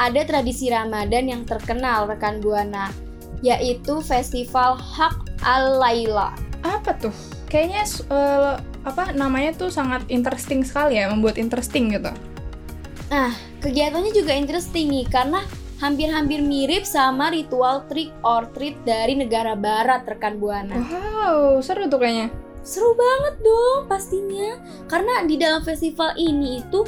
ada 0.00 0.20
tradisi 0.26 0.70
Ramadan 0.70 1.30
yang 1.30 1.42
terkenal 1.46 2.10
rekan 2.10 2.42
buana, 2.42 2.90
yaitu 3.42 4.02
festival 4.02 4.74
Hak 4.74 5.14
al-Laila. 5.46 6.34
Apa 6.66 6.96
tuh? 6.98 7.14
Kayaknya 7.46 7.84
eh, 8.10 8.54
apa 8.82 9.14
namanya 9.14 9.54
tuh 9.54 9.70
sangat 9.70 10.02
interesting 10.10 10.66
sekali 10.66 10.98
ya, 10.98 11.06
membuat 11.12 11.38
interesting 11.38 11.94
gitu. 11.94 12.10
Kegiatannya 13.62 14.10
juga 14.10 14.34
interesting 14.34 14.90
nih 14.90 15.06
karena 15.06 15.40
hampir-hampir 15.78 16.42
mirip 16.42 16.82
sama 16.82 17.30
ritual 17.30 17.86
trick 17.86 18.10
or 18.26 18.50
treat 18.52 18.74
dari 18.82 19.14
negara 19.14 19.54
barat 19.54 20.02
rekan 20.04 20.42
buana. 20.42 20.74
Wow, 20.82 21.62
seru 21.62 21.86
tuh 21.86 22.02
kayaknya. 22.02 22.34
Seru 22.66 22.96
banget 22.98 23.34
dong 23.44 23.86
pastinya. 23.86 24.58
Karena 24.90 25.22
di 25.28 25.38
dalam 25.38 25.62
festival 25.62 26.16
ini 26.18 26.60
itu 26.64 26.82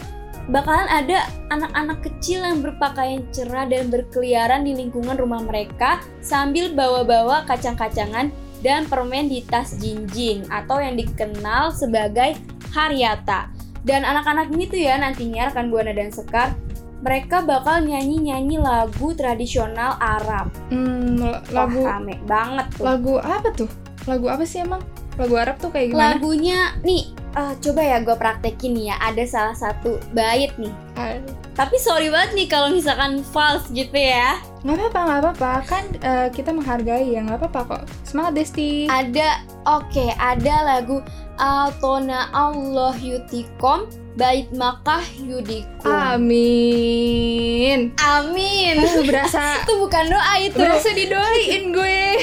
bakalan 0.47 0.87
ada 0.87 1.27
anak-anak 1.51 1.99
kecil 2.07 2.43
yang 2.43 2.63
berpakaian 2.63 3.23
cerah 3.35 3.67
dan 3.67 3.91
berkeliaran 3.91 4.63
di 4.63 4.79
lingkungan 4.79 5.19
rumah 5.19 5.43
mereka 5.43 6.03
sambil 6.23 6.71
bawa-bawa 6.71 7.43
kacang-kacangan 7.51 8.31
dan 8.63 8.87
permen 8.87 9.29
di 9.31 9.43
tas 9.47 9.77
jinjing 9.79 10.47
atau 10.49 10.79
yang 10.81 10.95
dikenal 10.97 11.75
sebagai 11.75 12.39
haryata. 12.73 13.51
Dan 13.87 14.03
anak-anak 14.03 14.51
ini 14.51 14.67
tuh 14.67 14.81
ya 14.83 14.99
nantinya 14.99 15.51
rekan 15.51 15.71
Buana 15.71 15.95
dan 15.95 16.11
Sekar 16.11 16.59
mereka 17.05 17.45
bakal 17.45 17.85
nyanyi-nyanyi 17.85 18.57
lagu 18.59 19.13
tradisional 19.13 20.01
Arab. 20.01 20.49
Hmm, 20.73 21.21
lagu 21.53 21.85
Wah, 21.85 22.01
rame 22.01 22.17
banget 22.25 22.67
tuh. 22.75 22.85
lagu 22.89 23.15
apa 23.21 23.49
tuh? 23.53 23.71
Lagu 24.09 24.27
apa 24.33 24.43
sih 24.49 24.65
emang? 24.65 24.81
Lagu 25.17 25.35
Arab 25.35 25.57
tuh 25.57 25.69
kayak 25.69 25.91
gimana? 25.91 26.13
Lagunya 26.13 26.59
nih, 26.81 27.11
eh, 27.33 27.53
coba 27.59 27.81
ya 27.81 27.97
gue 27.99 28.15
praktekin 28.15 28.71
nih 28.73 28.85
ya. 28.87 28.95
Ada 29.03 29.23
salah 29.25 29.55
satu 29.55 29.99
bait 30.11 30.51
nih. 30.57 30.73
Ah, 30.95 31.19
Tapi 31.55 31.75
sorry 31.77 32.09
banget 32.09 32.31
nih 32.35 32.47
kalau 32.47 32.69
misalkan 32.69 33.21
false 33.23 33.67
gitu 33.71 33.93
ya. 33.93 34.37
nggak 34.61 34.77
apa-apa, 34.79 34.99
nggak 35.01 35.21
apa-apa. 35.23 35.51
Kan 35.65 35.85
eh, 35.97 36.27
kita 36.31 36.51
menghargai 36.51 37.07
ya, 37.09 37.23
nggak 37.23 37.39
apa-apa 37.41 37.61
kok. 37.67 37.83
Semangat 38.03 38.33
Desti. 38.35 38.87
Ada, 38.87 39.43
oke, 39.65 40.05
ada 40.13 40.55
lagu 40.67 41.01
Altona 41.37 42.31
Allah 42.31 42.95
Yutikom 42.97 43.85
Bait 44.15 44.47
Makkah 44.51 45.03
Yudikum. 45.19 45.87
Amin. 45.87 47.93
Amin. 47.99 48.75
Aduh, 48.79 49.05
berasa 49.05 49.55
itu 49.61 49.73
bukan 49.77 50.05
doa 50.09 50.35
itu. 50.41 50.57
berasa 50.57 50.89
didoain 50.93 51.63
gue. 51.71 52.03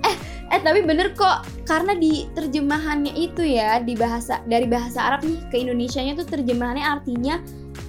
Eh 0.00 0.14
tapi 0.58 0.82
bener 0.82 1.14
kok 1.14 1.46
karena 1.62 1.94
di 1.94 2.26
terjemahannya 2.34 3.14
itu 3.14 3.46
ya 3.46 3.78
di 3.78 3.94
bahasa 3.94 4.42
dari 4.50 4.66
bahasa 4.66 4.98
Arab 4.98 5.22
nih 5.22 5.38
ke 5.46 5.56
Indonesianya 5.62 6.18
tuh 6.18 6.26
terjemahannya 6.26 6.82
artinya 6.82 7.38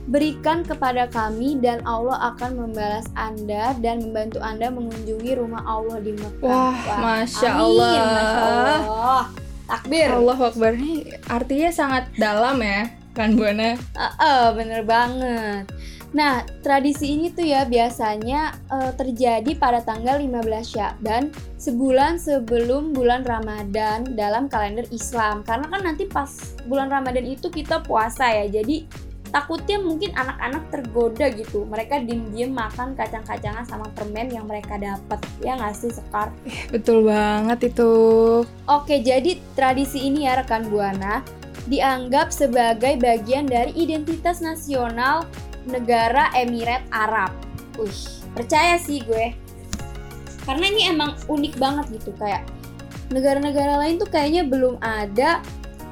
berikan 0.09 0.61
kepada 0.61 1.09
kami 1.09 1.57
dan 1.61 1.81
Allah 1.85 2.33
akan 2.33 2.57
membalas 2.57 3.09
Anda 3.17 3.73
dan 3.81 4.05
membantu 4.05 4.41
Anda 4.41 4.73
mengunjungi 4.73 5.31
rumah 5.37 5.61
Allah 5.65 6.01
di 6.01 6.13
Mekah. 6.17 6.41
Wah, 6.41 6.77
masya 7.01 7.49
amin, 7.53 7.61
Allah. 7.61 7.91
Masya 7.93 8.41
Allah. 8.41 9.23
Takbir. 9.71 10.09
Allah 10.11 10.39
Akbar 10.41 10.71
ini 10.75 11.07
artinya 11.31 11.69
sangat 11.71 12.03
dalam 12.19 12.59
ya, 12.59 12.91
kan 13.15 13.39
Buana. 13.39 13.77
Heeh, 13.77 14.43
bener 14.57 14.81
banget. 14.83 15.63
Nah, 16.11 16.43
tradisi 16.59 17.15
ini 17.15 17.31
tuh 17.31 17.47
ya 17.47 17.63
biasanya 17.63 18.51
eh, 18.67 18.91
terjadi 18.99 19.51
pada 19.55 19.79
tanggal 19.79 20.19
15 20.19 20.43
Syakban, 20.67 21.31
sebulan 21.55 22.19
sebelum 22.19 22.91
bulan 22.91 23.23
Ramadan 23.23 24.03
dalam 24.19 24.51
kalender 24.51 24.83
Islam. 24.91 25.43
Karena 25.47 25.71
kan 25.71 25.81
nanti 25.87 26.03
pas 26.07 26.29
bulan 26.67 26.91
Ramadan 26.91 27.23
itu 27.23 27.47
kita 27.47 27.79
puasa 27.87 28.27
ya. 28.27 28.51
Jadi 28.51 28.83
takutnya 29.31 29.79
mungkin 29.79 30.11
anak-anak 30.11 30.63
tergoda 30.67 31.31
gitu. 31.31 31.63
Mereka 31.63 32.03
diem-diem 32.03 32.51
makan 32.51 32.93
kacang-kacangan 32.99 33.63
sama 33.63 33.87
permen 33.95 34.27
yang 34.35 34.43
mereka 34.43 34.75
dapat. 34.75 35.19
Ya 35.39 35.55
nggak 35.55 35.75
sih, 35.79 35.95
Sekar? 35.95 36.35
Betul 36.75 37.07
banget 37.07 37.71
itu. 37.71 37.91
Oke, 38.67 38.99
jadi 38.99 39.39
tradisi 39.55 40.11
ini 40.11 40.27
ya 40.27 40.43
rekan 40.43 40.67
Buana 40.67 41.23
dianggap 41.69 42.33
sebagai 42.33 42.97
bagian 42.97 43.45
dari 43.45 43.71
identitas 43.77 44.41
nasional 44.41 45.29
negara 45.67 46.33
Emirat 46.37 46.85
Arab. 46.89 47.31
Wih, 47.77 48.01
percaya 48.33 48.77
sih 48.81 49.01
gue. 49.05 49.35
Karena 50.45 50.65
ini 50.69 50.89
emang 50.89 51.17
unik 51.29 51.53
banget 51.61 52.01
gitu 52.01 52.11
kayak 52.17 52.45
negara-negara 53.13 53.77
lain 53.77 54.01
tuh 54.01 54.09
kayaknya 54.09 54.47
belum 54.47 54.81
ada 54.81 55.43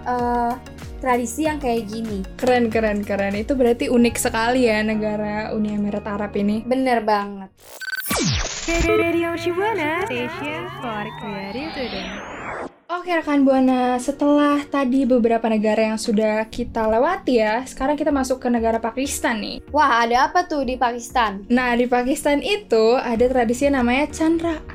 eh, 0.08 0.54
tradisi 1.00 1.48
yang 1.48 1.58
kayak 1.58 1.88
gini. 1.88 2.26
Keren, 2.36 2.68
keren, 2.68 3.04
keren. 3.04 3.36
Itu 3.36 3.56
berarti 3.56 3.88
unik 3.88 4.16
sekali 4.20 4.68
ya 4.68 4.84
negara 4.84 5.56
Uni 5.56 5.76
Emirat 5.76 6.06
Arab 6.06 6.36
ini. 6.36 6.64
Bener 6.64 7.04
banget. 7.04 7.50
Radio 8.70 9.34
Shibuana, 9.34 10.06
station 10.06 10.70
for 10.78 11.06
creative 11.18 11.74
student. 11.74 12.39
Oke 12.90 13.14
rekan 13.14 13.46
Buana, 13.46 14.02
setelah 14.02 14.66
tadi 14.66 15.06
beberapa 15.06 15.46
negara 15.46 15.94
yang 15.94 16.02
sudah 16.02 16.42
kita 16.50 16.90
lewati 16.90 17.38
ya, 17.38 17.62
sekarang 17.62 17.94
kita 17.94 18.10
masuk 18.10 18.42
ke 18.42 18.50
negara 18.50 18.82
Pakistan 18.82 19.38
nih. 19.38 19.62
Wah, 19.70 20.02
ada 20.02 20.26
apa 20.26 20.50
tuh 20.50 20.66
di 20.66 20.74
Pakistan? 20.74 21.46
Nah, 21.54 21.78
di 21.78 21.86
Pakistan 21.86 22.42
itu 22.42 22.98
ada 22.98 23.30
tradisi 23.30 23.70
yang 23.70 23.78
namanya 23.78 24.10
Chandraat. 24.10 24.66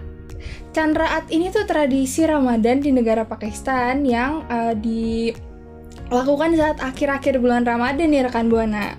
Chandraat 0.71 1.27
ini 1.35 1.51
tuh 1.51 1.67
tradisi 1.67 2.23
Ramadan 2.23 2.79
di 2.79 2.95
negara 2.95 3.27
Pakistan 3.27 4.07
yang 4.07 4.47
eh, 4.47 4.79
dilakukan 4.79 6.55
saat 6.55 6.79
akhir-akhir 6.87 7.43
bulan 7.43 7.67
Ramadan 7.67 8.15
nih 8.15 8.31
rekan 8.31 8.47
Buana. 8.47 8.95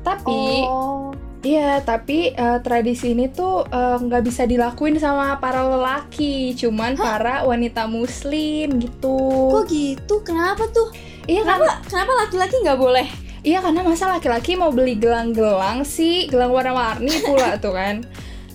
Tapi, 0.00 0.64
Oh, 0.64 1.12
iya, 1.44 1.84
tapi 1.84 2.32
eh, 2.32 2.58
tradisi 2.64 3.12
ini 3.12 3.28
tuh 3.28 3.68
eh, 3.68 3.96
nggak 4.00 4.22
bisa 4.24 4.48
dilakuin 4.48 4.96
sama 4.96 5.36
para 5.38 5.60
lelaki, 5.62 6.56
cuman 6.56 6.96
para 6.96 7.44
wanita 7.44 7.84
Muslim 7.86 8.80
gitu. 8.80 9.18
kok 9.52 9.68
gitu? 9.68 10.24
Kenapa 10.24 10.64
tuh? 10.72 10.88
Iya 11.28 11.44
kan? 11.44 11.60
Kenapa 11.60 11.74
kenapa 11.86 12.12
laki-laki 12.26 12.56
nggak 12.64 12.80
boleh? 12.80 13.06
Iya 13.44 13.60
karena 13.60 13.84
masa 13.84 14.08
laki-laki 14.08 14.56
mau 14.56 14.72
beli 14.72 14.96
gelang-gelang 14.96 15.84
sih, 15.84 16.32
gelang 16.32 16.48
warna-warni 16.50 17.12
pula 17.28 17.56
tuh 17.64 17.76
kan. 17.76 18.00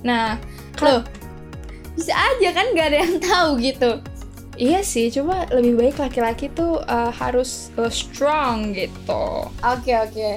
Nah, 0.01 0.41
Loh, 0.81 1.05
bisa 1.93 2.17
aja 2.17 2.50
kan 2.55 2.65
nggak 2.74 2.88
ada 2.89 2.98
yang 3.05 3.17
tahu 3.22 3.50
gitu. 3.62 4.01
iya 4.60 4.84
sih, 4.84 5.08
coba 5.08 5.48
lebih 5.55 5.79
baik 5.79 5.96
laki-laki 6.03 6.51
tuh 6.51 6.84
uh, 6.84 7.13
harus 7.15 7.72
uh, 7.79 7.88
strong 7.88 8.75
gitu. 8.75 9.48
Oke 9.63 9.93
oke. 9.96 10.29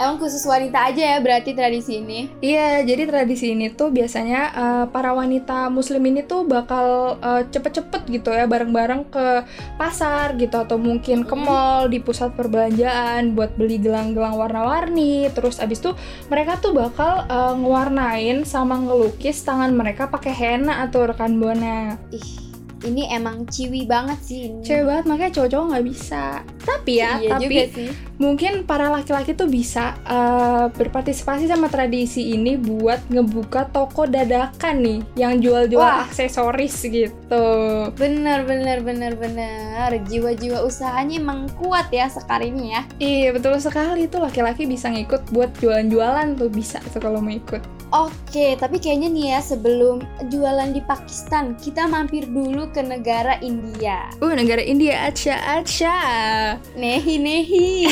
Emang 0.00 0.16
khusus 0.16 0.40
wanita 0.48 0.88
aja 0.88 1.12
ya 1.12 1.18
berarti 1.20 1.52
tradisi 1.52 2.00
ini. 2.00 2.32
Iya, 2.40 2.80
jadi 2.88 3.04
tradisi 3.04 3.52
ini 3.52 3.68
tuh 3.68 3.92
biasanya 3.92 4.40
uh, 4.56 4.84
para 4.88 5.12
wanita 5.12 5.68
muslim 5.68 6.00
ini 6.08 6.24
tuh 6.24 6.48
bakal 6.48 7.20
uh, 7.20 7.44
cepet-cepet 7.44 8.08
gitu 8.08 8.32
ya 8.32 8.48
bareng-bareng 8.48 9.12
ke 9.12 9.44
pasar 9.76 10.40
gitu 10.40 10.56
atau 10.56 10.80
mungkin 10.80 11.28
ke 11.28 11.36
mall 11.36 11.92
di 11.92 12.00
pusat 12.00 12.32
perbelanjaan 12.32 13.36
buat 13.36 13.60
beli 13.60 13.76
gelang-gelang 13.76 14.40
warna-warni. 14.40 15.28
Terus 15.36 15.60
abis 15.60 15.84
itu 15.84 15.92
mereka 16.32 16.56
tuh 16.56 16.72
bakal 16.72 17.28
uh, 17.28 17.52
ngewarnain 17.52 18.48
sama 18.48 18.80
ngelukis 18.80 19.44
tangan 19.44 19.76
mereka 19.76 20.08
pakai 20.08 20.32
henna 20.32 20.80
atau 20.80 21.04
rekan 21.04 21.36
buana. 21.36 22.00
Ih, 22.08 22.49
ini 22.84 23.12
emang 23.12 23.44
ciwi 23.44 23.84
banget 23.84 24.18
sih 24.24 24.38
ini. 24.48 24.64
Cewek 24.64 24.84
banget 24.88 25.04
makanya 25.04 25.32
cowok-cowok 25.36 25.66
nggak 25.72 25.86
bisa. 25.86 26.24
Tapi 26.60 26.92
ya, 27.00 27.12
iya 27.20 27.30
tapi 27.36 27.44
juga 27.44 27.64
sih. 27.76 27.90
mungkin 28.20 28.52
para 28.64 28.92
laki-laki 28.92 29.32
tuh 29.32 29.48
bisa 29.48 29.96
uh, 30.04 30.68
berpartisipasi 30.72 31.48
sama 31.48 31.68
tradisi 31.68 32.32
ini 32.36 32.56
buat 32.56 33.00
ngebuka 33.08 33.72
toko 33.72 34.04
dadakan 34.08 34.76
nih 34.80 35.00
yang 35.16 35.40
jual-jual 35.40 36.08
aksesoris 36.08 36.84
gitu. 36.88 37.46
Bener 37.96 38.44
bener 38.48 38.80
bener 38.80 39.12
bener. 39.16 39.88
Jiwa-jiwa 40.08 40.64
usahanya 40.64 41.20
emang 41.20 41.48
kuat 41.60 41.92
ya 41.92 42.08
sekarang 42.08 42.56
ini 42.56 42.76
ya. 42.76 42.82
Iya 43.00 43.28
betul 43.36 43.60
sekali 43.60 44.08
tuh 44.08 44.24
laki-laki 44.24 44.64
bisa 44.64 44.88
ngikut 44.88 45.28
buat 45.32 45.52
jualan-jualan 45.60 46.40
tuh 46.40 46.48
bisa 46.48 46.80
tuh 46.92 47.00
kalau 47.00 47.20
mau 47.20 47.32
ikut. 47.32 47.80
Oke, 47.90 48.54
tapi 48.54 48.78
kayaknya 48.78 49.10
nih 49.10 49.26
ya 49.34 49.40
sebelum 49.42 49.98
jualan 50.30 50.70
di 50.70 50.78
Pakistan, 50.78 51.58
kita 51.58 51.90
mampir 51.90 52.22
dulu 52.22 52.69
ke 52.70 52.80
negara 52.82 53.36
India. 53.42 54.10
Uh 54.22 54.34
negara 54.34 54.62
India 54.62 55.06
aja 55.06 55.36
aja. 55.60 55.96
Nehi 56.78 57.18
nehi. 57.18 57.70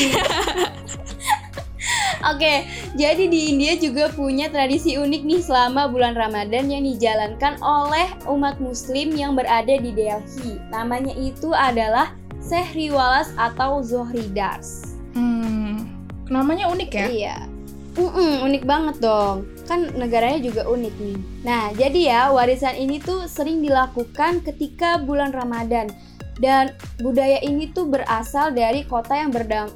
Oke, 2.27 2.67
jadi 2.99 3.31
di 3.31 3.55
India 3.55 3.79
juga 3.79 4.11
punya 4.11 4.51
tradisi 4.51 4.99
unik 4.99 5.21
nih 5.23 5.39
selama 5.39 5.87
bulan 5.87 6.19
Ramadan 6.19 6.67
yang 6.67 6.83
dijalankan 6.83 7.55
oleh 7.63 8.11
umat 8.27 8.59
muslim 8.59 9.15
yang 9.15 9.39
berada 9.39 9.79
di 9.79 9.95
Delhi. 9.95 10.59
Namanya 10.67 11.15
itu 11.15 11.55
adalah 11.55 12.11
Sehriwalas 12.43 13.31
atau 13.39 13.79
Zohridars. 13.79 14.99
Hmm, 15.15 15.87
namanya 16.27 16.67
unik 16.67 16.91
ya? 16.91 17.07
Iya. 17.07 17.37
Mm-mm, 17.97 18.45
unik 18.45 18.63
banget 18.69 19.01
dong. 19.01 19.49
Kan 19.65 19.89
negaranya 19.97 20.37
juga 20.43 20.67
unik 20.69 20.95
nih. 21.01 21.17
Nah, 21.41 21.73
jadi 21.73 21.99
ya 21.99 22.21
warisan 22.29 22.77
ini 22.77 23.01
tuh 23.01 23.25
sering 23.25 23.65
dilakukan 23.65 24.45
ketika 24.45 25.01
bulan 25.01 25.33
Ramadan. 25.33 25.89
Dan 26.39 26.71
budaya 27.03 27.43
ini 27.43 27.67
tuh 27.75 27.91
berasal 27.91 28.55
dari 28.55 28.87
kota 28.87 29.11
yang 29.11 29.27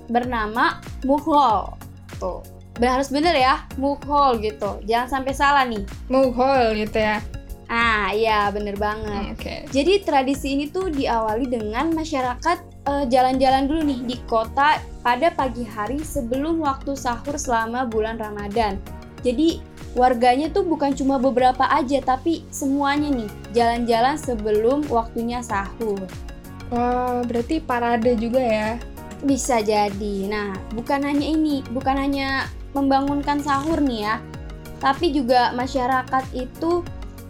bernama 0.07 0.79
Mughal. 1.03 1.75
Tuh. 2.21 2.39
Harus 2.79 3.11
bener 3.11 3.35
ya, 3.35 3.67
Mughal 3.75 4.39
gitu. 4.39 4.79
Jangan 4.87 5.19
sampai 5.19 5.33
salah 5.35 5.67
nih. 5.67 5.83
Mughal 6.07 6.71
gitu 6.79 6.97
ya. 6.97 7.19
Ah, 7.73 8.13
iya 8.13 8.53
bener 8.53 8.77
banget. 8.77 9.33
Oke. 9.33 9.55
Jadi 9.73 10.05
tradisi 10.05 10.53
ini 10.53 10.69
tuh 10.69 10.93
diawali 10.93 11.49
dengan 11.49 11.89
masyarakat 11.89 12.57
eh, 12.85 13.05
jalan-jalan 13.09 13.65
dulu 13.65 13.81
nih 13.81 13.99
di 14.05 14.17
kota 14.29 14.77
pada 15.01 15.33
pagi 15.33 15.65
hari 15.65 15.97
sebelum 16.05 16.61
waktu 16.61 16.93
sahur 16.93 17.33
selama 17.33 17.89
bulan 17.89 18.21
Ramadan. 18.21 18.77
Jadi 19.25 19.57
warganya 19.97 20.53
tuh 20.53 20.69
bukan 20.69 20.93
cuma 20.93 21.17
beberapa 21.17 21.65
aja 21.65 21.97
tapi 22.05 22.45
semuanya 22.53 23.09
nih 23.09 23.29
jalan-jalan 23.57 24.21
sebelum 24.21 24.85
waktunya 24.93 25.41
sahur. 25.41 25.97
Wah, 26.69 27.25
berarti 27.25 27.57
parade 27.57 28.13
juga 28.21 28.41
ya. 28.41 28.69
Bisa 29.25 29.65
jadi. 29.65 30.29
Nah, 30.29 30.53
bukan 30.77 31.09
hanya 31.09 31.25
ini, 31.25 31.65
bukan 31.73 31.97
hanya 31.97 32.45
membangunkan 32.77 33.41
sahur 33.41 33.81
nih 33.81 34.05
ya, 34.05 34.15
tapi 34.83 35.15
juga 35.15 35.55
masyarakat 35.55 36.25
itu 36.35 36.83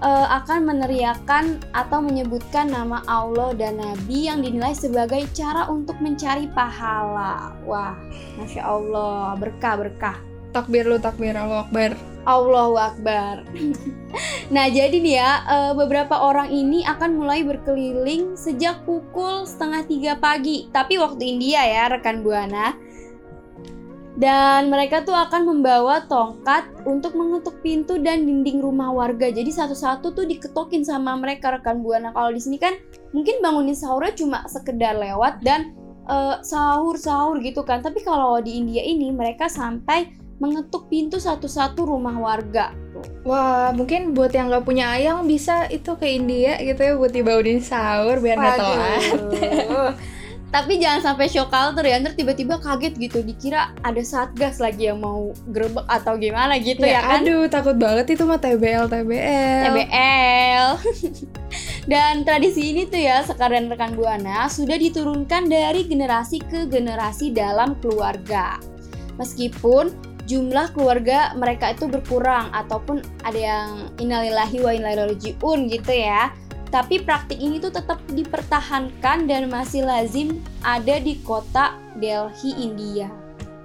eh, 0.03 0.27
akan 0.43 0.59
meneriakan 0.67 1.63
atau 1.71 2.03
menyebutkan 2.03 2.69
nama 2.69 2.99
Allah 3.07 3.55
dan 3.55 3.79
Nabi 3.79 4.27
yang 4.27 4.43
dinilai 4.43 4.75
sebagai 4.75 5.23
cara 5.31 5.71
untuk 5.71 5.97
mencari 6.03 6.51
pahala. 6.51 7.55
Wah, 7.63 7.95
masya 8.35 8.67
Allah, 8.67 9.39
berkah 9.39 9.79
berkah. 9.79 10.17
Takbir 10.53 10.85
lu 10.85 11.01
takbir 11.01 11.33
Allah 11.33 11.65
Akbar. 11.65 11.97
Allahu 12.23 12.79
Akbar. 12.79 13.43
nah, 14.53 14.69
jadi 14.71 14.95
nih 14.95 15.15
ya, 15.19 15.31
eh, 15.43 15.71
beberapa 15.75 16.15
orang 16.23 16.53
ini 16.53 16.85
akan 16.87 17.19
mulai 17.19 17.43
berkeliling 17.43 18.37
sejak 18.37 18.85
pukul 18.87 19.43
setengah 19.43 19.83
tiga 19.89 20.13
pagi. 20.21 20.69
Tapi 20.71 21.01
waktu 21.01 21.35
India 21.35 21.65
ya, 21.65 21.91
rekan 21.91 22.23
Buana. 22.23 22.92
Dan 24.13 24.69
mereka 24.69 25.01
tuh 25.01 25.17
akan 25.17 25.49
membawa 25.49 26.05
tongkat 26.05 26.69
untuk 26.85 27.17
mengetuk 27.17 27.57
pintu 27.65 27.97
dan 27.97 28.29
dinding 28.29 28.61
rumah 28.61 28.93
warga. 28.93 29.33
Jadi 29.33 29.49
satu-satu 29.49 30.13
tuh 30.13 30.25
diketokin 30.29 30.85
sama 30.85 31.17
mereka 31.17 31.57
rekan 31.57 31.81
Buana. 31.81 32.13
Kalau 32.13 32.29
di 32.29 32.37
sini 32.37 32.61
kan 32.61 32.77
mungkin 33.09 33.41
bangunin 33.41 33.73
sahurnya 33.73 34.13
cuma 34.13 34.45
sekedar 34.45 34.93
lewat 35.01 35.41
dan 35.41 35.73
eh, 36.05 36.35
sahur-sahur 36.45 37.41
gitu 37.41 37.65
kan. 37.65 37.81
Tapi 37.81 38.05
kalau 38.05 38.37
di 38.37 38.61
India 38.61 38.85
ini 38.85 39.09
mereka 39.09 39.49
sampai 39.49 40.13
mengetuk 40.37 40.91
pintu 40.91 41.17
satu-satu 41.17 41.87
rumah 41.87 42.13
warga. 42.19 42.75
Wah, 43.23 43.71
mungkin 43.73 44.11
buat 44.11 44.35
yang 44.35 44.51
nggak 44.51 44.65
punya 44.67 44.91
ayang 44.93 45.25
bisa 45.25 45.65
itu 45.71 45.95
ke 45.95 46.05
India 46.19 46.59
gitu 46.59 46.81
ya 46.83 46.93
buat 46.99 47.15
dibawain 47.15 47.63
sahur 47.63 48.19
biar 48.19 48.37
nggak 48.37 48.57
telat. 48.59 49.01
Tapi 50.53 50.77
jangan 50.77 51.01
sampai 51.01 51.25
shock 51.33 51.49
culture 51.49 51.81
ya, 51.81 51.97
ntar 51.97 52.13
tiba-tiba 52.13 52.61
kaget 52.61 52.93
gitu, 53.01 53.25
dikira 53.25 53.73
ada 53.81 53.97
satgas 54.05 54.61
lagi 54.61 54.85
yang 54.85 55.01
mau 55.01 55.33
gerbek 55.49 55.81
atau 55.89 56.13
gimana 56.13 56.61
gitu 56.61 56.85
ya, 56.85 57.01
Ya, 57.01 57.01
kan? 57.01 57.25
aduh 57.25 57.49
takut 57.49 57.73
banget 57.73 58.13
itu 58.13 58.21
mah 58.21 58.37
TBL 58.37 58.85
TBL. 58.85 59.63
TBL. 59.65 60.67
Dan 61.91 62.21
tradisi 62.21 62.69
ini 62.69 62.85
tuh 62.85 63.01
ya, 63.01 63.25
sekalian 63.25 63.65
rekan 63.73 63.97
Buana 63.97 64.45
sudah 64.45 64.77
diturunkan 64.77 65.49
dari 65.49 65.89
generasi 65.89 66.37
ke 66.45 66.69
generasi 66.69 67.33
dalam 67.33 67.73
keluarga. 67.81 68.61
Meskipun 69.17 69.89
jumlah 70.23 70.71
keluarga 70.71 71.35
mereka 71.35 71.75
itu 71.75 71.89
berkurang 71.89 72.47
ataupun 72.55 73.03
ada 73.27 73.39
yang 73.39 73.69
innalillahi 73.99 74.57
wa 74.63 74.71
inna 74.71 74.95
ilaihi 74.95 75.35
gitu 75.67 75.91
ya. 75.91 76.31
Tapi 76.73 77.05
praktik 77.05 77.37
ini 77.37 77.61
tuh 77.61 77.69
tetap 77.69 78.01
dipertahankan 78.09 79.29
dan 79.29 79.45
masih 79.45 79.85
lazim 79.85 80.41
ada 80.65 80.97
di 80.97 81.21
kota 81.21 81.77
Delhi, 82.01 82.57
India. 82.57 83.13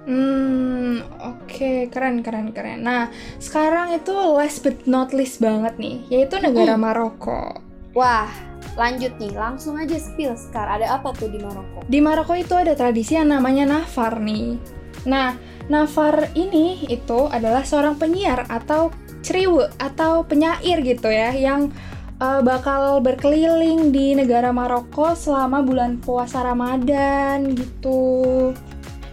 Hmm, 0.05 1.01
oke, 1.17 1.89
keren 1.89 2.21
keren 2.21 2.53
keren. 2.53 2.85
Nah, 2.85 3.09
sekarang 3.41 3.97
itu 3.97 4.13
last 4.13 4.61
but 4.61 4.77
not 4.85 5.09
least 5.09 5.41
banget 5.41 5.73
nih, 5.81 6.05
yaitu 6.13 6.37
negara 6.37 6.77
Hmm. 6.77 6.85
Maroko. 6.85 7.57
Wah, 7.97 8.29
lanjut 8.77 9.17
nih, 9.17 9.33
langsung 9.33 9.73
aja 9.81 9.97
spill 9.97 10.37
Scar. 10.37 10.69
Ada 10.69 11.01
apa 11.01 11.09
tuh 11.17 11.33
di 11.33 11.41
Maroko? 11.41 11.81
Di 11.89 11.97
Maroko 12.05 12.37
itu 12.37 12.53
ada 12.53 12.77
tradisi 12.77 13.17
yang 13.17 13.33
namanya 13.33 13.65
nafar 13.65 14.21
nih. 14.21 14.61
Nah, 15.09 15.33
Nafar 15.69 16.33
ini 16.33 16.81
itu 16.89 17.29
adalah 17.29 17.61
seorang 17.61 17.93
penyiar 18.01 18.49
atau 18.49 18.89
ceriwe 19.21 19.69
atau 19.77 20.25
penyair 20.25 20.81
gitu 20.81 21.13
ya 21.13 21.29
yang 21.29 21.69
uh, 22.19 22.41
bakal 22.43 22.99
berkeliling 23.01 23.91
di 23.91 24.13
negara 24.13 24.51
Maroko 24.53 25.15
selama 25.15 25.63
bulan 25.63 25.97
puasa 25.99 26.43
Ramadan 26.43 27.55
gitu. 27.55 28.51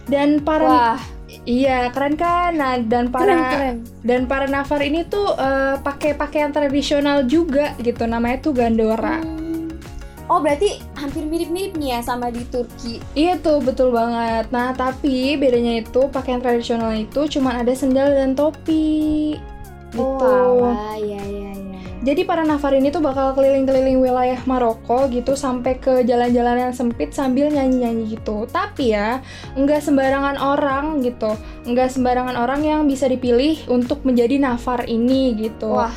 Dan 0.07 0.39
para 0.39 0.95
Wah, 0.95 1.01
iya 1.43 1.91
keren 1.91 2.15
kan? 2.15 2.55
Nah, 2.55 2.79
dan 2.79 3.11
para 3.11 3.27
keren 3.27 3.43
keren. 3.51 3.75
dan 4.07 4.21
para 4.23 4.45
nafar 4.47 4.79
ini 4.79 5.03
tuh 5.03 5.35
uh, 5.35 5.75
pakai 5.83 6.15
pakaian 6.15 6.51
tradisional 6.55 7.27
juga 7.27 7.75
gitu. 7.83 8.07
Namanya 8.07 8.39
tuh 8.39 8.53
gandora. 8.55 9.19
Hmm. 9.19 9.47
Oh, 10.27 10.43
berarti 10.43 10.83
hampir 10.99 11.23
mirip-mirip 11.23 11.79
nih 11.79 11.95
ya 11.95 11.99
sama 12.03 12.27
di 12.27 12.43
Turki. 12.51 12.99
Iya 13.15 13.39
tuh 13.39 13.63
betul 13.63 13.95
banget. 13.95 14.51
Nah 14.51 14.75
tapi 14.75 15.39
bedanya 15.39 15.79
itu 15.79 16.11
pakaian 16.11 16.43
tradisional 16.43 16.91
itu 16.91 17.31
cuma 17.31 17.55
ada 17.55 17.71
sendal 17.71 18.11
dan 18.11 18.35
topi 18.35 19.39
gitu. 19.95 20.03
Oh, 20.03 20.67
alah, 20.67 20.99
ya 20.99 21.23
ya 21.23 21.46
ya. 21.46 21.46
Jadi 21.97 22.29
para 22.29 22.45
nafar 22.45 22.77
ini 22.77 22.93
tuh 22.93 23.01
bakal 23.01 23.33
keliling-keliling 23.33 23.97
wilayah 23.97 24.37
Maroko 24.45 25.09
gitu 25.09 25.33
sampai 25.33 25.81
ke 25.81 26.05
jalan-jalan 26.05 26.69
yang 26.69 26.73
sempit 26.73 27.09
sambil 27.09 27.49
nyanyi-nyanyi 27.49 28.15
gitu. 28.15 28.45
Tapi 28.45 28.93
ya 28.93 29.25
nggak 29.57 29.81
sembarangan 29.81 30.37
orang 30.37 31.01
gitu, 31.01 31.33
nggak 31.65 31.89
sembarangan 31.89 32.37
orang 32.37 32.61
yang 32.61 32.81
bisa 32.85 33.09
dipilih 33.09 33.65
untuk 33.65 34.05
menjadi 34.05 34.37
nafar 34.37 34.85
ini 34.85 35.33
gitu. 35.41 35.73
Wah. 35.73 35.95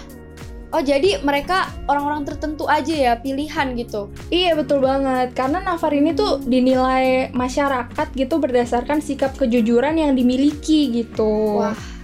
Oh, 0.71 0.79
jadi 0.79 1.19
mereka 1.27 1.67
orang-orang 1.91 2.23
tertentu 2.23 2.71
aja 2.71 2.95
ya 2.95 3.13
pilihan 3.19 3.75
gitu. 3.75 4.07
Iya 4.31 4.55
betul 4.55 4.79
banget, 4.79 5.35
karena 5.35 5.59
nafar 5.59 5.91
ini 5.91 6.15
tuh 6.15 6.39
dinilai 6.47 7.35
masyarakat 7.35 8.15
gitu 8.15 8.39
berdasarkan 8.39 9.03
sikap 9.03 9.35
kejujuran 9.35 9.99
yang 9.99 10.15
dimiliki 10.15 10.95
gitu. 10.95 11.59
Wah. 11.59 12.00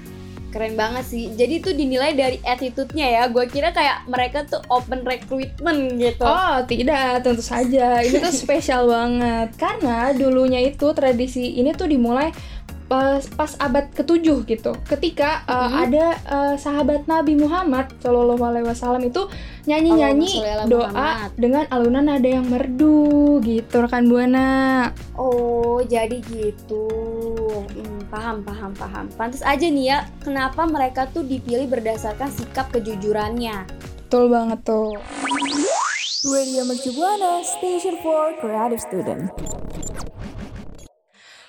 Keren 0.57 0.73
banget 0.73 1.05
sih. 1.05 1.29
Jadi 1.37 1.61
itu 1.61 1.71
dinilai 1.77 2.17
dari 2.17 2.41
attitude-nya 2.41 3.05
ya. 3.13 3.23
Gue 3.29 3.45
kira 3.45 3.77
kayak 3.77 4.09
mereka 4.09 4.49
tuh 4.49 4.65
open 4.73 5.05
recruitment 5.05 6.01
gitu. 6.01 6.25
Oh 6.25 6.65
tidak, 6.65 7.21
tentu 7.21 7.45
saja 7.45 8.01
ini 8.01 8.17
tuh 8.17 8.33
spesial 8.49 8.89
banget 8.89 9.53
karena 9.61 10.17
dulunya 10.17 10.65
itu 10.65 10.97
tradisi 10.97 11.61
ini 11.61 11.77
tuh 11.77 11.93
dimulai 11.93 12.33
pas, 12.87 13.19
pas 13.35 13.53
abad 13.59 13.91
ke-7 13.91 14.23
gitu. 14.47 14.73
Ketika 14.85 15.43
uh, 15.45 15.67
Mhm. 15.67 15.75
ada 15.83 16.07
uh, 16.25 16.55
sahabat 16.55 17.05
Nabi 17.05 17.35
Muhammad 17.35 17.91
Shallallahu 17.99 18.39
alaihi 18.41 18.67
wasallam 18.67 19.03
itu 19.03 19.27
nyanyi-nyanyi 19.67 20.43
doa 20.67 20.87
Muhammad. 20.89 21.31
dengan 21.35 21.65
alunan 21.69 22.07
nada 22.07 22.29
yang 22.29 22.47
merdu 22.47 23.43
gitu 23.43 23.83
rekan 23.83 24.07
Buana. 24.07 24.91
Oh, 25.15 25.83
jadi 25.83 26.23
gitu. 26.23 26.87
Hmm, 27.67 28.07
paham, 28.07 28.41
paham, 28.41 28.71
paham. 28.73 29.05
Pantas 29.13 29.43
aja 29.43 29.67
nih 29.67 29.87
ya, 29.87 29.99
kenapa 30.23 30.63
mereka 30.65 31.11
tuh 31.11 31.23
dipilih 31.23 31.67
berdasarkan 31.67 32.31
sikap 32.31 32.71
kejujurannya. 32.71 33.67
Betul 34.01 34.31
banget 34.31 34.63
tuh. 34.63 34.95
Radio 36.23 36.63
Mercu 36.63 36.91
Buana 36.91 37.43
Station 37.43 37.99
for 37.99 38.35
Creative 38.39 38.79
Student. 38.79 39.31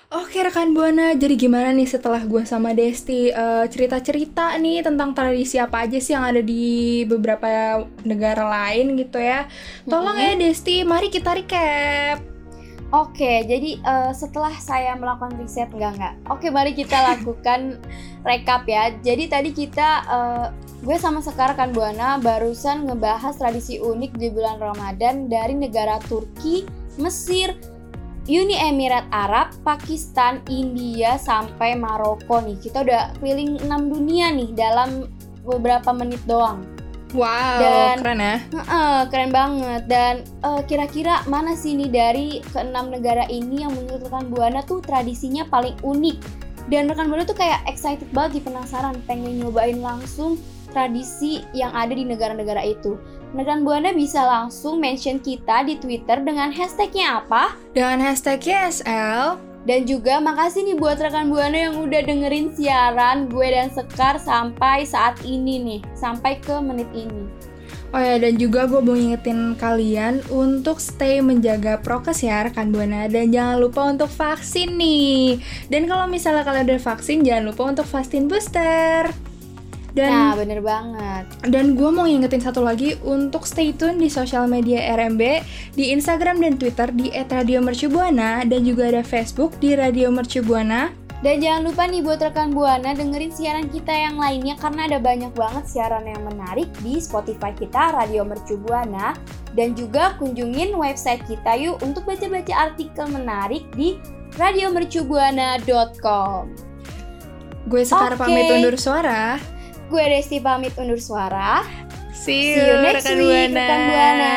Oke 0.08 0.40
rekan 0.40 0.72
Buana, 0.72 1.12
jadi 1.12 1.36
gimana 1.36 1.68
nih 1.68 1.84
setelah 1.84 2.24
gue 2.24 2.40
sama 2.48 2.72
Desti 2.72 3.28
eh, 3.28 3.64
cerita-cerita 3.68 4.56
nih 4.56 4.80
tentang 4.80 5.12
tradisi 5.12 5.60
apa 5.60 5.84
aja 5.84 6.00
sih 6.00 6.16
yang 6.16 6.24
ada 6.24 6.40
di 6.40 7.04
beberapa 7.04 7.84
negara 8.08 8.48
lain 8.48 8.96
gitu 8.96 9.20
ya 9.20 9.44
Tolong 9.84 10.16
ya 10.16 10.32
Desti, 10.40 10.80
mari 10.80 11.12
kita 11.12 11.36
recap 11.36 12.24
Oke, 12.88 13.44
jadi 13.44 13.76
eh, 13.84 14.12
setelah 14.16 14.56
saya 14.56 14.96
melakukan 14.96 15.36
riset 15.36 15.68
enggak 15.76 16.00
enggak. 16.00 16.14
Oke, 16.32 16.48
mari 16.48 16.72
kita 16.72 16.96
lakukan 17.12 17.76
rekap 18.24 18.64
ya. 18.64 18.96
Jadi 19.04 19.28
tadi 19.28 19.52
kita 19.52 19.88
eh, 20.08 20.46
gue 20.88 20.96
sama 20.96 21.20
Sekar 21.20 21.52
kan 21.52 21.76
Buana 21.76 22.16
barusan 22.16 22.88
ngebahas 22.88 23.36
tradisi 23.36 23.76
unik 23.76 24.16
di 24.16 24.32
bulan 24.32 24.56
Ramadan 24.56 25.28
dari 25.28 25.52
negara 25.52 26.00
Turki, 26.08 26.64
Mesir, 26.96 27.52
Uni 28.28 28.60
Emirat 28.60 29.08
Arab, 29.08 29.56
Pakistan, 29.64 30.44
India 30.52 31.16
sampai 31.16 31.72
Maroko 31.72 32.44
nih. 32.44 32.60
Kita 32.60 32.84
udah 32.84 33.16
keliling 33.16 33.56
6 33.64 33.88
dunia 33.88 34.28
nih 34.36 34.52
dalam 34.52 35.08
beberapa 35.48 35.96
menit 35.96 36.20
doang. 36.28 36.60
Wow, 37.16 37.56
Dan- 37.56 38.04
keren 38.04 38.20
ya 38.20 38.36
Heeh, 38.52 38.98
keren 39.08 39.32
banget. 39.32 39.82
Dan 39.88 40.14
eh, 40.44 40.60
kira-kira 40.68 41.24
mana 41.24 41.56
sih 41.56 41.72
nih 41.72 41.88
dari 41.88 42.44
keenam 42.52 42.92
negara 42.92 43.24
ini 43.32 43.64
yang 43.64 43.72
menurut 43.72 44.04
rekan 44.04 44.28
Buana 44.28 44.60
tuh 44.60 44.84
tradisinya 44.84 45.48
paling 45.48 45.72
unik? 45.80 46.20
Dan 46.68 46.92
rekan 46.92 47.08
Buana 47.08 47.24
tuh 47.24 47.32
kayak 47.32 47.64
excited 47.64 48.12
banget, 48.12 48.44
penasaran, 48.44 49.00
pengen 49.08 49.40
nyobain 49.40 49.80
langsung 49.80 50.36
tradisi 50.68 51.40
yang 51.56 51.72
ada 51.72 51.96
di 51.96 52.04
negara-negara 52.04 52.60
itu. 52.60 53.00
Rekan 53.36 53.60
Buana 53.60 53.92
bisa 53.92 54.24
langsung 54.24 54.80
mention 54.80 55.20
kita 55.20 55.60
di 55.68 55.76
Twitter 55.76 56.16
dengan 56.24 56.48
hashtagnya 56.48 57.20
apa? 57.20 57.52
Dengan 57.76 58.00
hashtag 58.00 58.40
YSL 58.40 59.36
Dan 59.68 59.84
juga 59.84 60.16
makasih 60.16 60.64
nih 60.64 60.76
buat 60.80 60.96
rekan 60.96 61.28
Buana 61.28 61.68
yang 61.68 61.76
udah 61.76 62.00
dengerin 62.08 62.56
siaran 62.56 63.28
gue 63.28 63.52
dan 63.52 63.68
Sekar 63.68 64.16
sampai 64.16 64.88
saat 64.88 65.20
ini 65.28 65.60
nih, 65.60 65.80
sampai 65.92 66.40
ke 66.40 66.56
menit 66.56 66.88
ini. 66.96 67.28
Oh 67.92 68.00
ya, 68.00 68.16
dan 68.16 68.40
juga 68.40 68.64
gue 68.64 68.80
mau 68.80 68.96
ngingetin 68.96 69.56
kalian 69.60 70.24
untuk 70.32 70.80
stay 70.80 71.20
menjaga 71.20 71.80
prokes 71.84 72.24
ya 72.24 72.48
rekan 72.48 72.72
Buana. 72.72 73.12
Dan 73.12 73.28
jangan 73.28 73.60
lupa 73.60 73.84
untuk 73.92 74.08
vaksin 74.08 74.80
nih. 74.80 75.36
Dan 75.68 75.84
kalau 75.84 76.08
misalnya 76.08 76.48
kalian 76.48 76.64
udah 76.64 76.80
vaksin, 76.80 77.20
jangan 77.20 77.52
lupa 77.52 77.62
untuk 77.68 77.84
vaksin 77.84 78.24
booster 78.24 79.12
Dan 79.96 80.12
Nah, 80.12 80.32
bener 80.36 80.60
banget. 80.60 81.24
Dan 81.48 81.72
gue 81.72 81.88
mau 81.88 82.04
ngingetin 82.04 82.44
satu 82.44 82.60
lagi 82.60 83.00
untuk 83.04 83.48
stay 83.48 83.72
tune 83.72 83.96
di 83.96 84.12
sosial 84.12 84.44
media 84.44 84.92
RMB 84.94 85.22
di 85.74 85.90
Instagram 85.96 86.44
dan 86.44 86.60
Twitter 86.60 86.92
di 86.92 87.08
@radiomercubuana 87.12 88.44
dan 88.44 88.60
juga 88.64 88.92
ada 88.92 89.00
Facebook 89.00 89.56
di 89.58 89.74
Radio 89.74 90.12
Mercubuana. 90.12 91.08
Dan 91.18 91.42
jangan 91.42 91.66
lupa 91.66 91.82
nih 91.90 92.06
buat 92.06 92.22
rekan 92.22 92.54
Buana 92.54 92.94
dengerin 92.94 93.34
siaran 93.34 93.66
kita 93.66 93.90
yang 93.90 94.22
lainnya 94.22 94.54
karena 94.54 94.86
ada 94.86 95.02
banyak 95.02 95.34
banget 95.34 95.66
siaran 95.66 96.06
yang 96.06 96.22
menarik 96.22 96.70
di 96.78 97.02
Spotify 97.02 97.50
kita 97.50 97.90
Radio 97.90 98.22
Mercu 98.22 98.54
Buana 98.54 99.18
dan 99.58 99.74
juga 99.74 100.14
kunjungin 100.22 100.78
website 100.78 101.26
kita 101.26 101.58
yuk 101.58 101.82
untuk 101.82 102.06
baca-baca 102.06 102.70
artikel 102.70 103.10
menarik 103.10 103.66
di 103.74 103.98
radiomercubuana.com. 104.38 106.54
Gue 107.66 107.82
Sekar 107.82 108.14
Oke. 108.14 108.22
pamit 108.22 108.54
undur 108.54 108.78
suara. 108.78 109.42
Gue 109.88 110.04
Desti 110.04 110.36
pamit 110.44 110.76
undur 110.76 111.00
suara. 111.00 111.64
See 112.12 112.52
See 112.52 112.60
you 112.60 112.76
next 112.84 113.08
week 113.08 113.56
rekan 113.56 113.80
Buana. 113.88 114.36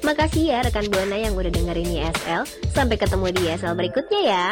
Makasih 0.00 0.44
ya 0.48 0.58
rekan 0.64 0.88
Buana 0.88 1.16
yang 1.20 1.36
udah 1.36 1.52
dengerin 1.52 2.00
ISL. 2.00 2.48
Sampai 2.72 2.96
ketemu 2.96 3.36
di 3.36 3.40
ISL 3.52 3.76
berikutnya 3.76 4.20
ya. 4.24 4.48